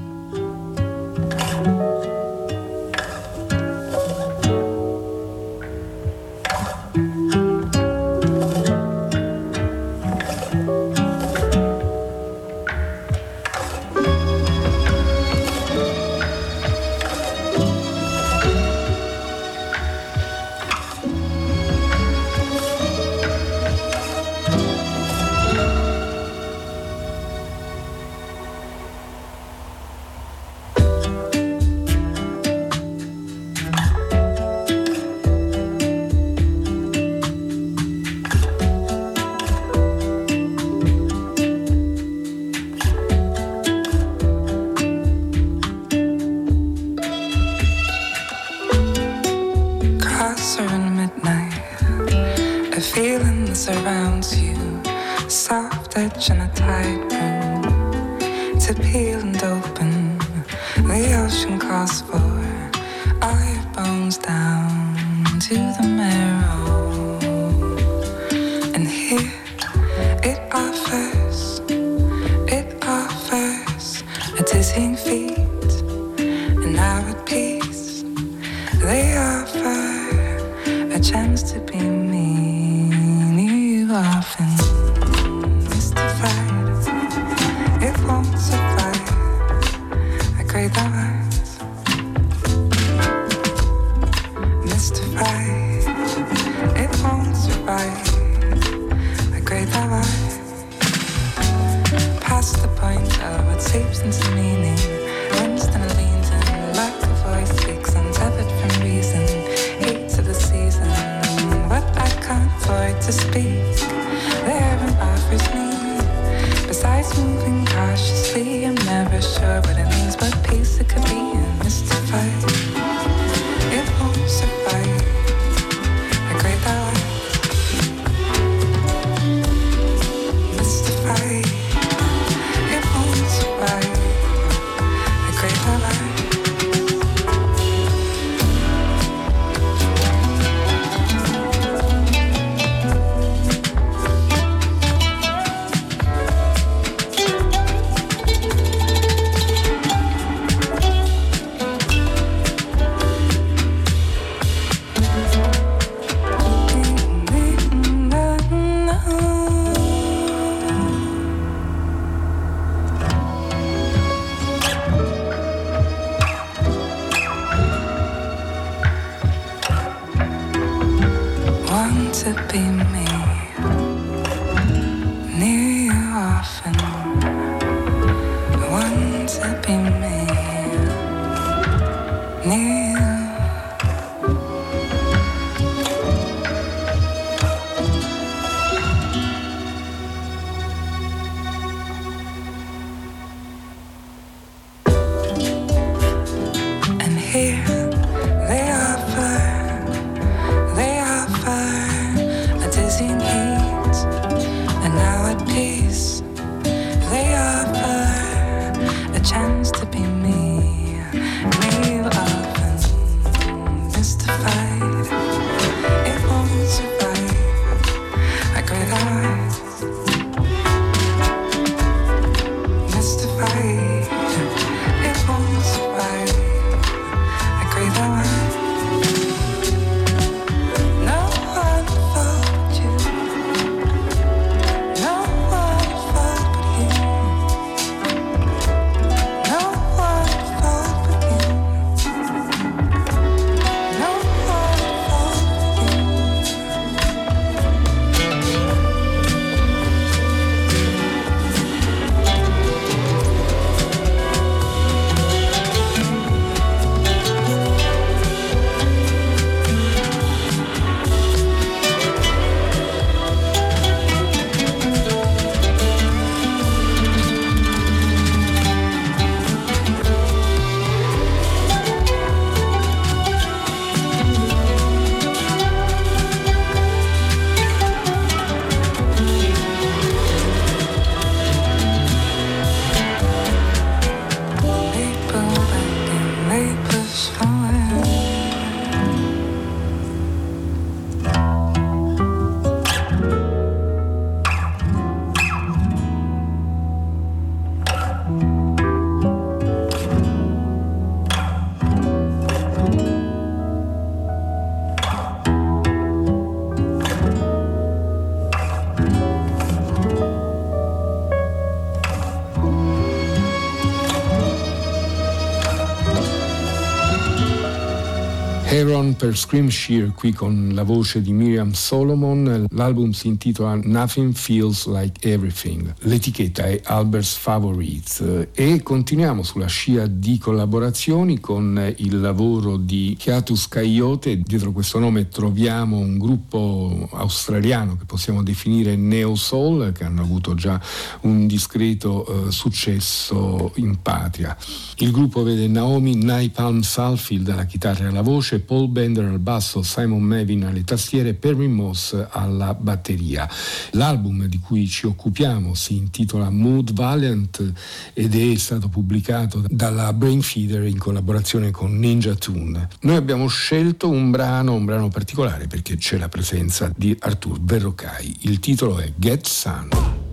Per 319.22 319.38
Shear 319.38 320.16
qui 320.16 320.34
con 320.34 320.72
la 320.74 320.82
voce 320.82 321.22
di 321.22 321.32
Miriam 321.32 321.74
Solomon, 321.74 322.66
l'album 322.72 323.12
si 323.12 323.28
intitola 323.28 323.80
Nothing 323.84 324.34
Feels 324.34 324.88
Like 324.88 325.30
Everything, 325.30 325.94
l'etichetta 326.00 326.64
è 326.64 326.82
Albert's 326.86 327.36
Favorites. 327.36 328.48
E 328.52 328.82
continuiamo 328.82 329.44
sulla 329.44 329.68
scia 329.68 330.08
di 330.08 330.40
collaborazioni 330.40 331.40
con 331.40 331.94
il 331.98 332.20
lavoro 332.20 332.78
di 332.78 333.16
Chiatus 333.16 333.68
Coyote, 333.68 334.40
dietro 334.40 334.72
questo 334.72 334.98
nome 334.98 335.28
troviamo 335.28 336.00
un 336.00 336.18
gruppo 336.18 337.08
australiano 337.12 337.98
che 337.98 338.06
possiamo 338.06 338.42
definire 338.42 338.96
Neo 338.96 339.36
Soul 339.36 339.92
che 339.92 340.04
hanno 340.04 340.24
avuto 340.24 340.56
già 340.56 340.82
un 341.22 341.46
discreto 341.46 342.48
eh, 342.48 342.52
successo 342.52 343.72
in 343.76 344.02
patria. 344.02 344.58
Il 344.98 345.12
gruppo 345.12 345.44
vede 345.44 345.68
Naomi 345.68 346.16
Naipalm 346.16 346.82
Salfield 346.82 347.50
alla 347.50 347.66
chitarra 347.66 348.06
e 348.06 348.08
alla 348.08 348.24
voce, 348.24 348.62
Paul 348.62 348.88
Bender 349.12 349.26
al 349.26 349.40
basso, 349.40 349.84
Simon 349.84 350.22
Mevin 350.22 350.64
alle 350.64 350.86
tastiere, 350.86 351.34
Perry 351.34 351.68
Moss 351.68 352.16
alla 352.30 352.74
batteria. 352.74 353.48
L'album 353.92 354.46
di 354.46 354.60
cui 354.60 354.88
ci 354.88 355.06
occupiamo 355.06 355.74
si 355.74 355.98
intitola 355.98 356.50
Mood 356.50 356.94
Valiant 356.94 357.74
ed 358.14 358.36
è 358.36 358.56
stato 358.56 358.88
pubblicato 358.88 359.64
dalla 359.68 360.14
Brainfeeder 360.14 360.86
in 360.86 360.98
collaborazione 360.98 361.72
con 361.72 361.98
Ninja 361.98 362.36
Tune. 362.36 362.88
Noi 363.02 363.16
abbiamo 363.18 363.48
scelto 363.48 364.10
un 364.10 364.32
brano, 364.32 364.76
un 364.76 364.86
brano 364.86 365.10
particolare 365.10 365.68
perché 365.68 365.98
c'è 365.98 366.18
la 366.18 366.30
presenza 366.30 366.92
di 366.96 367.16
Artur 367.20 367.60
Verrocai. 367.62 368.38
Il 368.42 368.60
titolo 368.60 368.98
è 369.00 369.12
Get 369.18 369.46
Sun. 369.46 370.31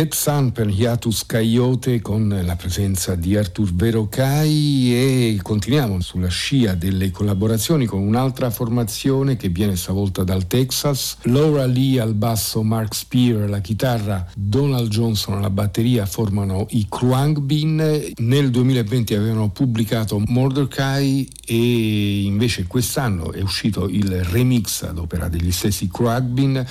Get 0.00 0.14
Sun 0.14 0.52
per 0.52 0.66
Hiatus 0.66 1.26
Coyote 1.26 2.00
con 2.00 2.40
la 2.42 2.56
presenza 2.56 3.16
di 3.16 3.36
Artur 3.36 3.70
Verocai 3.74 4.94
e 4.94 5.38
continuiamo 5.42 6.00
sulla 6.00 6.28
scia 6.28 6.72
delle 6.72 7.10
collaborazioni 7.10 7.84
con 7.84 8.00
un'altra 8.00 8.48
formazione 8.48 9.36
che 9.36 9.50
viene 9.50 9.76
stavolta 9.76 10.24
dal 10.24 10.46
Texas. 10.46 11.18
Laura 11.24 11.66
Lee 11.66 12.00
al 12.00 12.14
basso, 12.14 12.62
Mark 12.62 12.94
Spear 12.94 13.42
alla 13.42 13.60
chitarra, 13.60 14.26
Donald 14.34 14.88
Johnson 14.88 15.34
alla 15.34 15.50
batteria 15.50 16.06
formano 16.06 16.66
i 16.70 16.86
Kruangbin. 16.88 18.12
Nel 18.16 18.50
2020 18.50 19.14
avevano 19.14 19.50
pubblicato 19.50 20.18
Mordecai 20.28 21.28
e 21.44 22.22
invece 22.22 22.66
quest'anno 22.66 23.32
è 23.32 23.42
uscito 23.42 23.86
il 23.86 24.24
remix 24.24 24.82
ad 24.82 24.96
opera 24.96 25.28
degli 25.28 25.52
stessi 25.52 25.88
Kruangbin, 25.88 26.64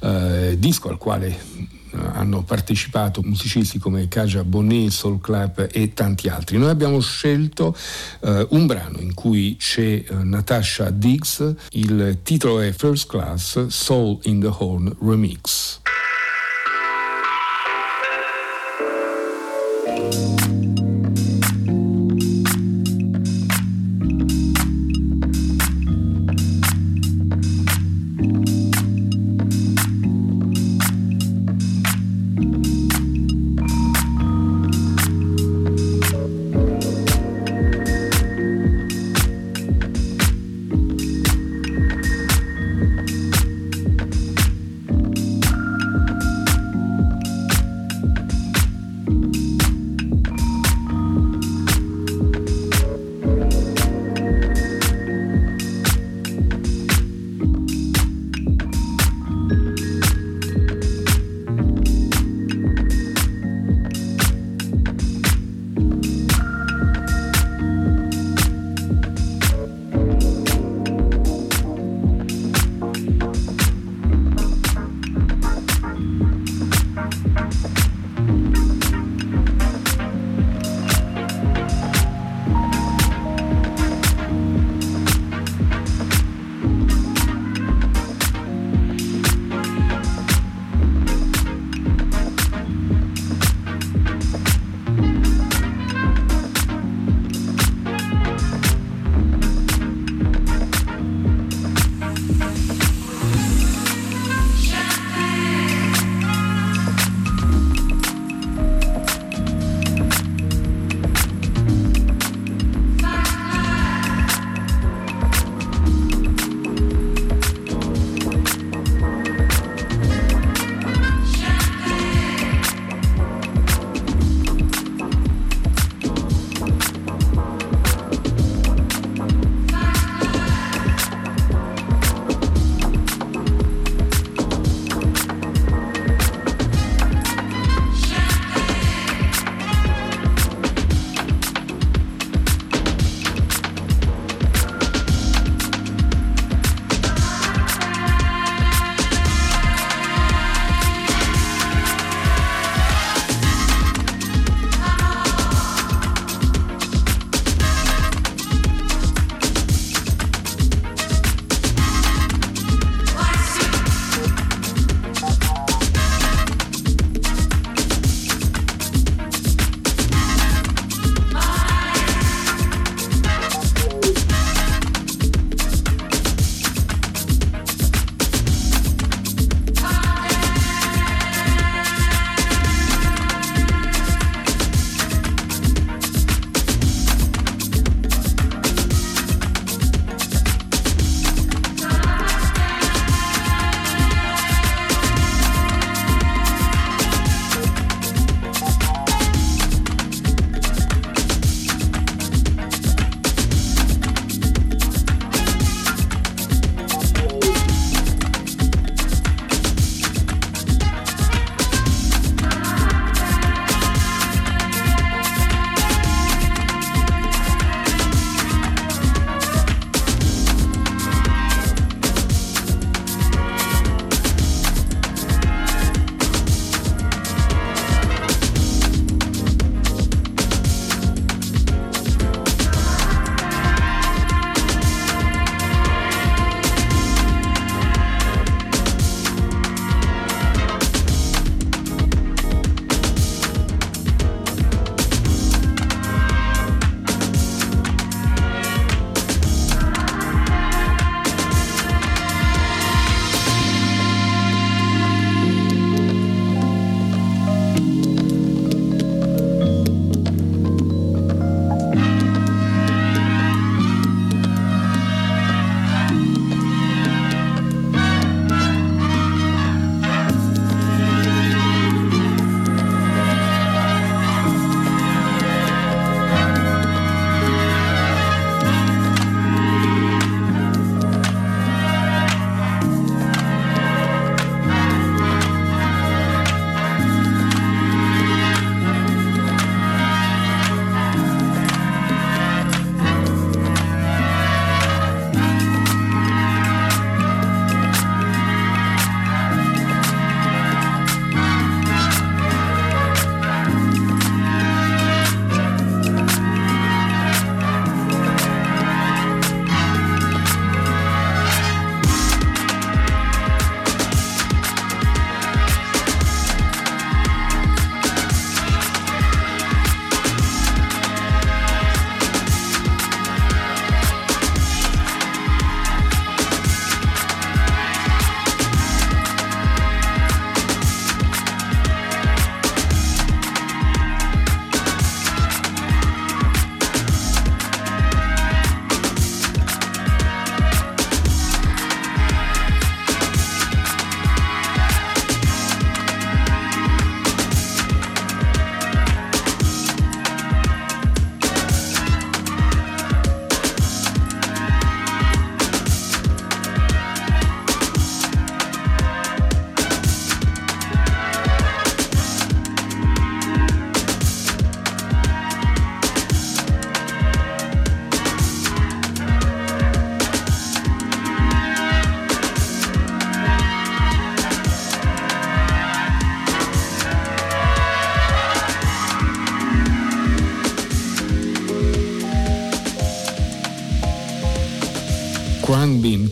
eh, 0.00 0.56
disco 0.58 0.88
al 0.88 0.98
quale 0.98 1.51
hanno 2.22 2.42
partecipato 2.42 3.20
musicisti 3.22 3.78
come 3.78 4.08
Kaja 4.08 4.44
Bonnet, 4.44 4.90
Soul 4.90 5.20
Club 5.20 5.68
e 5.70 5.92
tanti 5.92 6.28
altri. 6.28 6.56
Noi 6.56 6.70
abbiamo 6.70 7.00
scelto 7.00 7.76
uh, 8.20 8.46
un 8.50 8.66
brano 8.66 9.00
in 9.00 9.12
cui 9.14 9.56
c'è 9.58 10.04
uh, 10.08 10.22
Natasha 10.22 10.90
Diggs, 10.90 11.54
il 11.72 12.20
titolo 12.22 12.60
è 12.60 12.72
First 12.72 13.08
Class 13.08 13.66
Soul 13.66 14.18
in 14.22 14.40
the 14.40 14.50
Horn 14.56 14.96
Remix. 15.00 15.80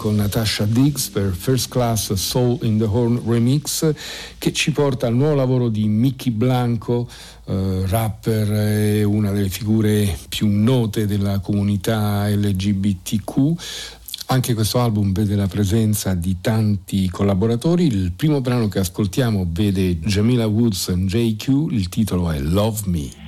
con 0.01 0.15
Natasha 0.15 0.65
Diggs 0.65 1.11
per 1.11 1.35
First 1.35 1.69
Class 1.69 2.15
Soul 2.15 2.57
in 2.63 2.79
the 2.79 2.85
Horn 2.85 3.21
Remix 3.23 3.93
che 4.39 4.51
ci 4.51 4.73
porta 4.73 5.07
al 5.07 5.15
nuovo 5.15 5.35
lavoro 5.35 5.69
di 5.69 5.87
Mickey 5.87 6.33
Blanco 6.33 7.07
Uh, 7.51 7.85
rapper 7.87 8.49
è 8.49 9.03
una 9.03 9.33
delle 9.33 9.49
figure 9.49 10.17
più 10.29 10.47
note 10.47 11.07
della 11.07 11.41
comunità 11.41 12.29
LGBTQ. 12.29 13.55
Anche 14.27 14.55
questo 14.55 14.79
album 14.79 15.11
vede 15.11 15.35
la 15.35 15.49
presenza 15.49 16.15
di 16.15 16.37
tanti 16.41 17.11
collaboratori. 17.11 17.87
Il 17.87 18.13
primo 18.13 18.41
brano 18.41 18.69
che 18.69 18.79
ascoltiamo 18.79 19.49
vede 19.51 19.99
Jamila 19.99 20.47
Woods 20.47 20.91
e 20.91 21.05
JQ, 21.07 21.73
il 21.73 21.89
titolo 21.89 22.31
è 22.31 22.39
Love 22.39 22.83
Me. 22.85 23.20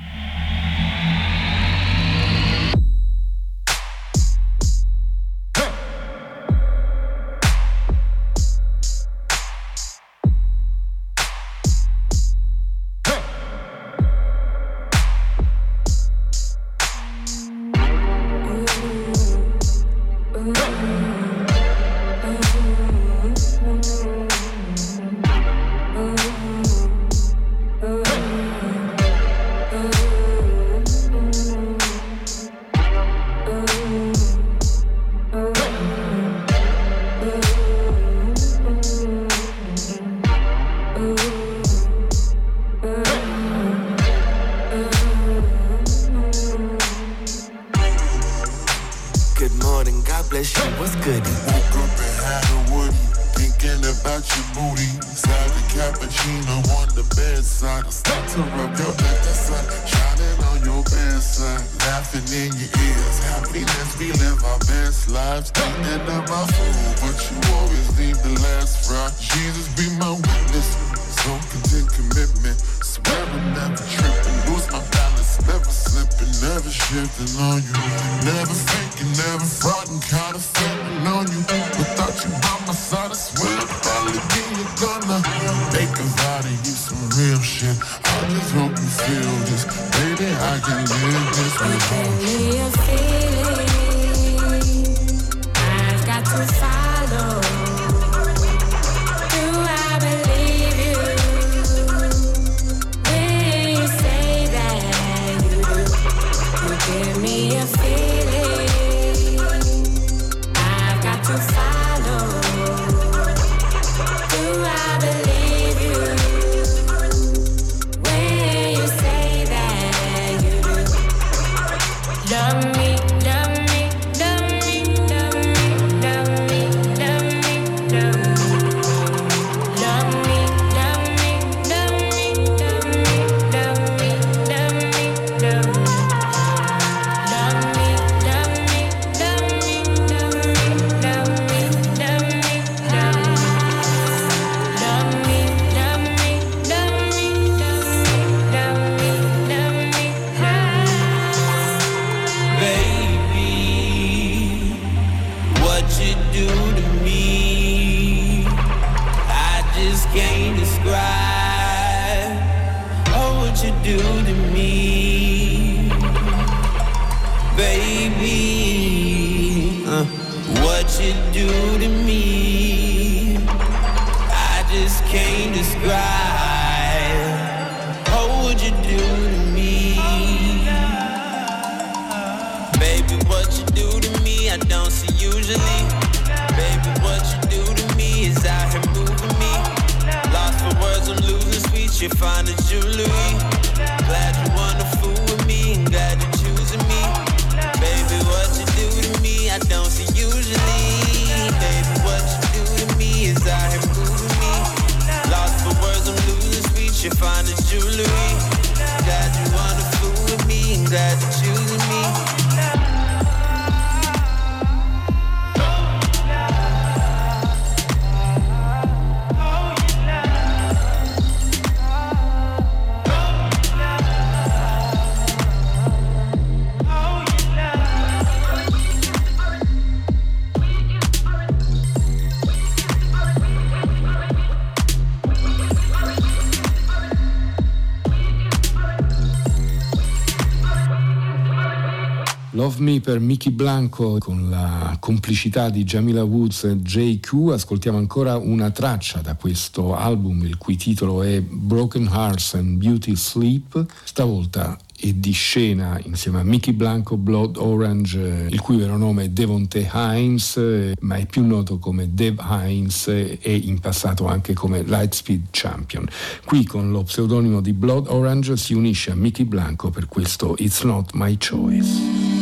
Nicky 243.43 243.57
Blanco 243.57 244.19
con 244.21 244.51
la 244.51 244.97
complicità 245.01 245.69
di 245.69 245.83
Jamila 245.83 246.23
Woods 246.23 246.63
e 246.63 246.77
JQ 246.77 247.51
ascoltiamo 247.51 247.99
ancora 247.99 248.37
una 248.37 248.71
traccia 248.71 249.19
da 249.19 249.35
questo 249.35 249.97
album 249.97 250.45
il 250.45 250.57
cui 250.59 250.77
titolo 250.77 251.25
è 251.25 251.41
Broken 251.41 252.05
Hearts 252.05 252.55
and 252.55 252.77
Beauty 252.77 253.17
Sleep 253.17 253.85
stavolta 254.05 254.79
è 254.97 255.13
di 255.15 255.33
scena 255.33 255.99
insieme 256.05 256.39
a 256.39 256.45
Mickey 256.45 256.73
Blanco 256.73 257.17
Blood 257.17 257.57
Orange, 257.57 258.47
il 258.49 258.61
cui 258.61 258.77
vero 258.77 258.97
nome 258.97 259.25
è 259.25 259.29
Devonte 259.31 259.91
Hines, 259.93 260.93
ma 261.01 261.17
è 261.17 261.27
più 261.27 261.45
noto 261.45 261.81
come 261.81 262.15
Dev 262.15 262.39
Hines 262.49 263.09
e 263.09 263.41
in 263.65 263.81
passato 263.81 264.29
anche 264.29 264.53
come 264.53 264.85
Lightspeed 264.85 265.47
Champion. 265.51 266.07
Qui 266.45 266.65
con 266.65 266.93
lo 266.93 267.03
pseudonimo 267.03 267.61
di 267.61 267.73
Blood 267.73 268.07
Orange 268.07 268.57
si 268.57 268.75
unisce 268.75 269.11
a 269.11 269.17
Mickey 269.17 269.45
Blanco 269.45 269.91
per 269.91 270.07
questo 270.07 270.55
It's 270.59 270.85
Not 270.85 271.11
My 271.15 271.37
Choice. 271.37 272.42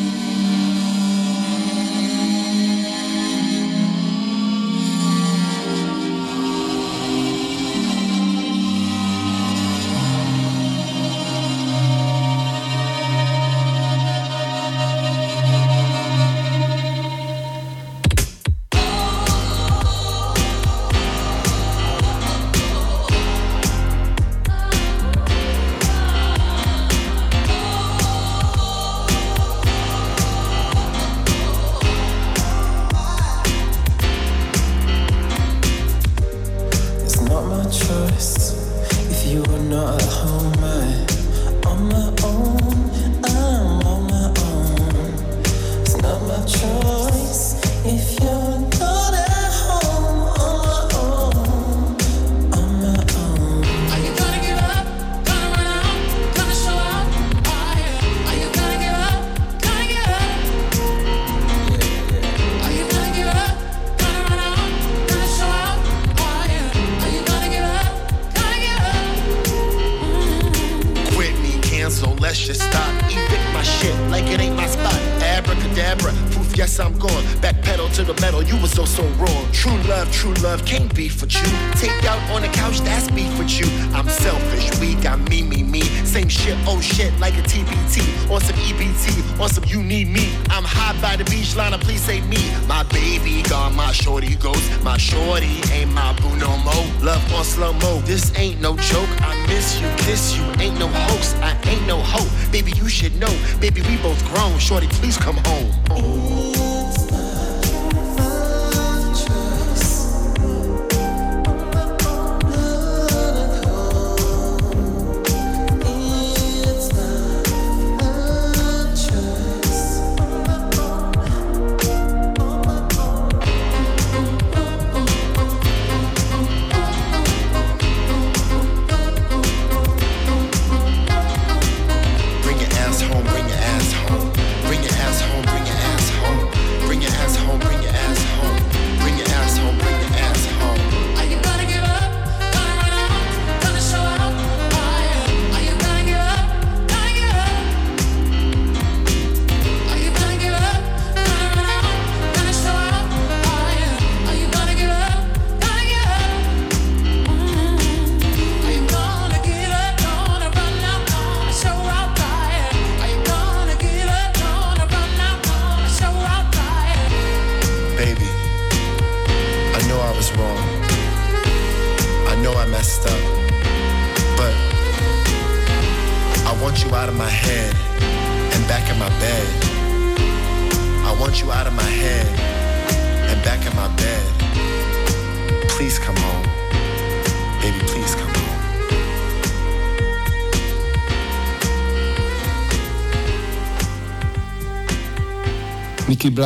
party. 104.80 105.00
Please 105.00 105.19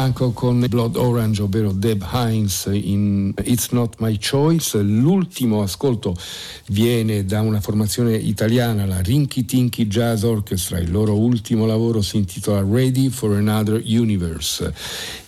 fianco 0.05 0.33
con 0.33 0.67
Blood 0.69 0.97
Orange, 0.97 1.41
ovvero 1.41 1.73
Deb 1.73 2.05
Hines 2.13 2.69
in 2.71 3.33
It's 3.45 3.71
Not 3.71 3.95
My 4.01 4.19
Choice. 4.19 4.83
L'ultimo 4.83 5.63
ascolto 5.63 6.15
viene 6.67 7.25
da 7.25 7.41
una 7.41 7.59
formazione 7.59 8.15
italiana, 8.15 8.85
la 8.85 9.01
Rinky 9.01 9.47
Tinky 9.47 9.87
Jazz 9.87 10.23
Orchestra. 10.23 10.79
Il 10.79 10.91
loro 10.91 11.17
ultimo 11.17 11.65
lavoro 11.65 12.03
si 12.03 12.19
intitola 12.19 12.63
Ready 12.63 13.09
for 13.09 13.35
Another 13.35 13.83
Universe. 13.83 14.75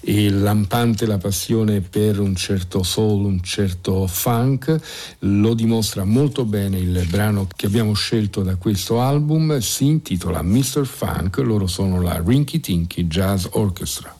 E 0.00 0.28
lampante 0.28 1.06
la 1.06 1.16
passione 1.16 1.80
per 1.80 2.20
un 2.20 2.36
certo 2.36 2.82
soul, 2.82 3.24
un 3.24 3.42
certo 3.42 4.06
funk, 4.06 4.78
lo 5.20 5.54
dimostra 5.54 6.04
molto 6.04 6.44
bene 6.44 6.78
il 6.78 7.06
brano 7.08 7.48
che 7.56 7.64
abbiamo 7.64 7.94
scelto 7.94 8.42
da 8.42 8.56
questo 8.56 9.00
album. 9.00 9.58
Si 9.58 9.86
intitola 9.86 10.42
Mr. 10.42 10.84
Funk. 10.84 11.38
Loro 11.38 11.66
sono 11.66 12.02
la 12.02 12.22
Rinky 12.22 12.60
Tinky 12.60 13.06
Jazz 13.06 13.46
Orchestra. 13.52 14.14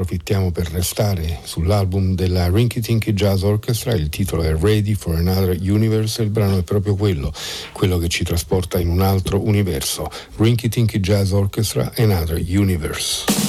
approfittiamo 0.00 0.50
per 0.50 0.70
restare 0.70 1.40
sull'album 1.42 2.14
della 2.14 2.48
Rinky 2.48 2.80
Tinky 2.80 3.12
Jazz 3.12 3.42
Orchestra, 3.42 3.92
il 3.92 4.08
titolo 4.08 4.42
è 4.42 4.56
Ready 4.56 4.94
for 4.94 5.14
Another 5.14 5.54
Universe, 5.60 6.22
il 6.22 6.30
brano 6.30 6.58
è 6.58 6.62
proprio 6.62 6.94
quello, 6.94 7.30
quello 7.72 7.98
che 7.98 8.08
ci 8.08 8.24
trasporta 8.24 8.78
in 8.78 8.88
un 8.88 9.02
altro 9.02 9.44
universo. 9.44 10.10
Rinky 10.36 10.68
Tinky 10.68 11.00
Jazz 11.00 11.32
Orchestra, 11.32 11.92
Another 11.96 12.38
Universe. 12.38 13.39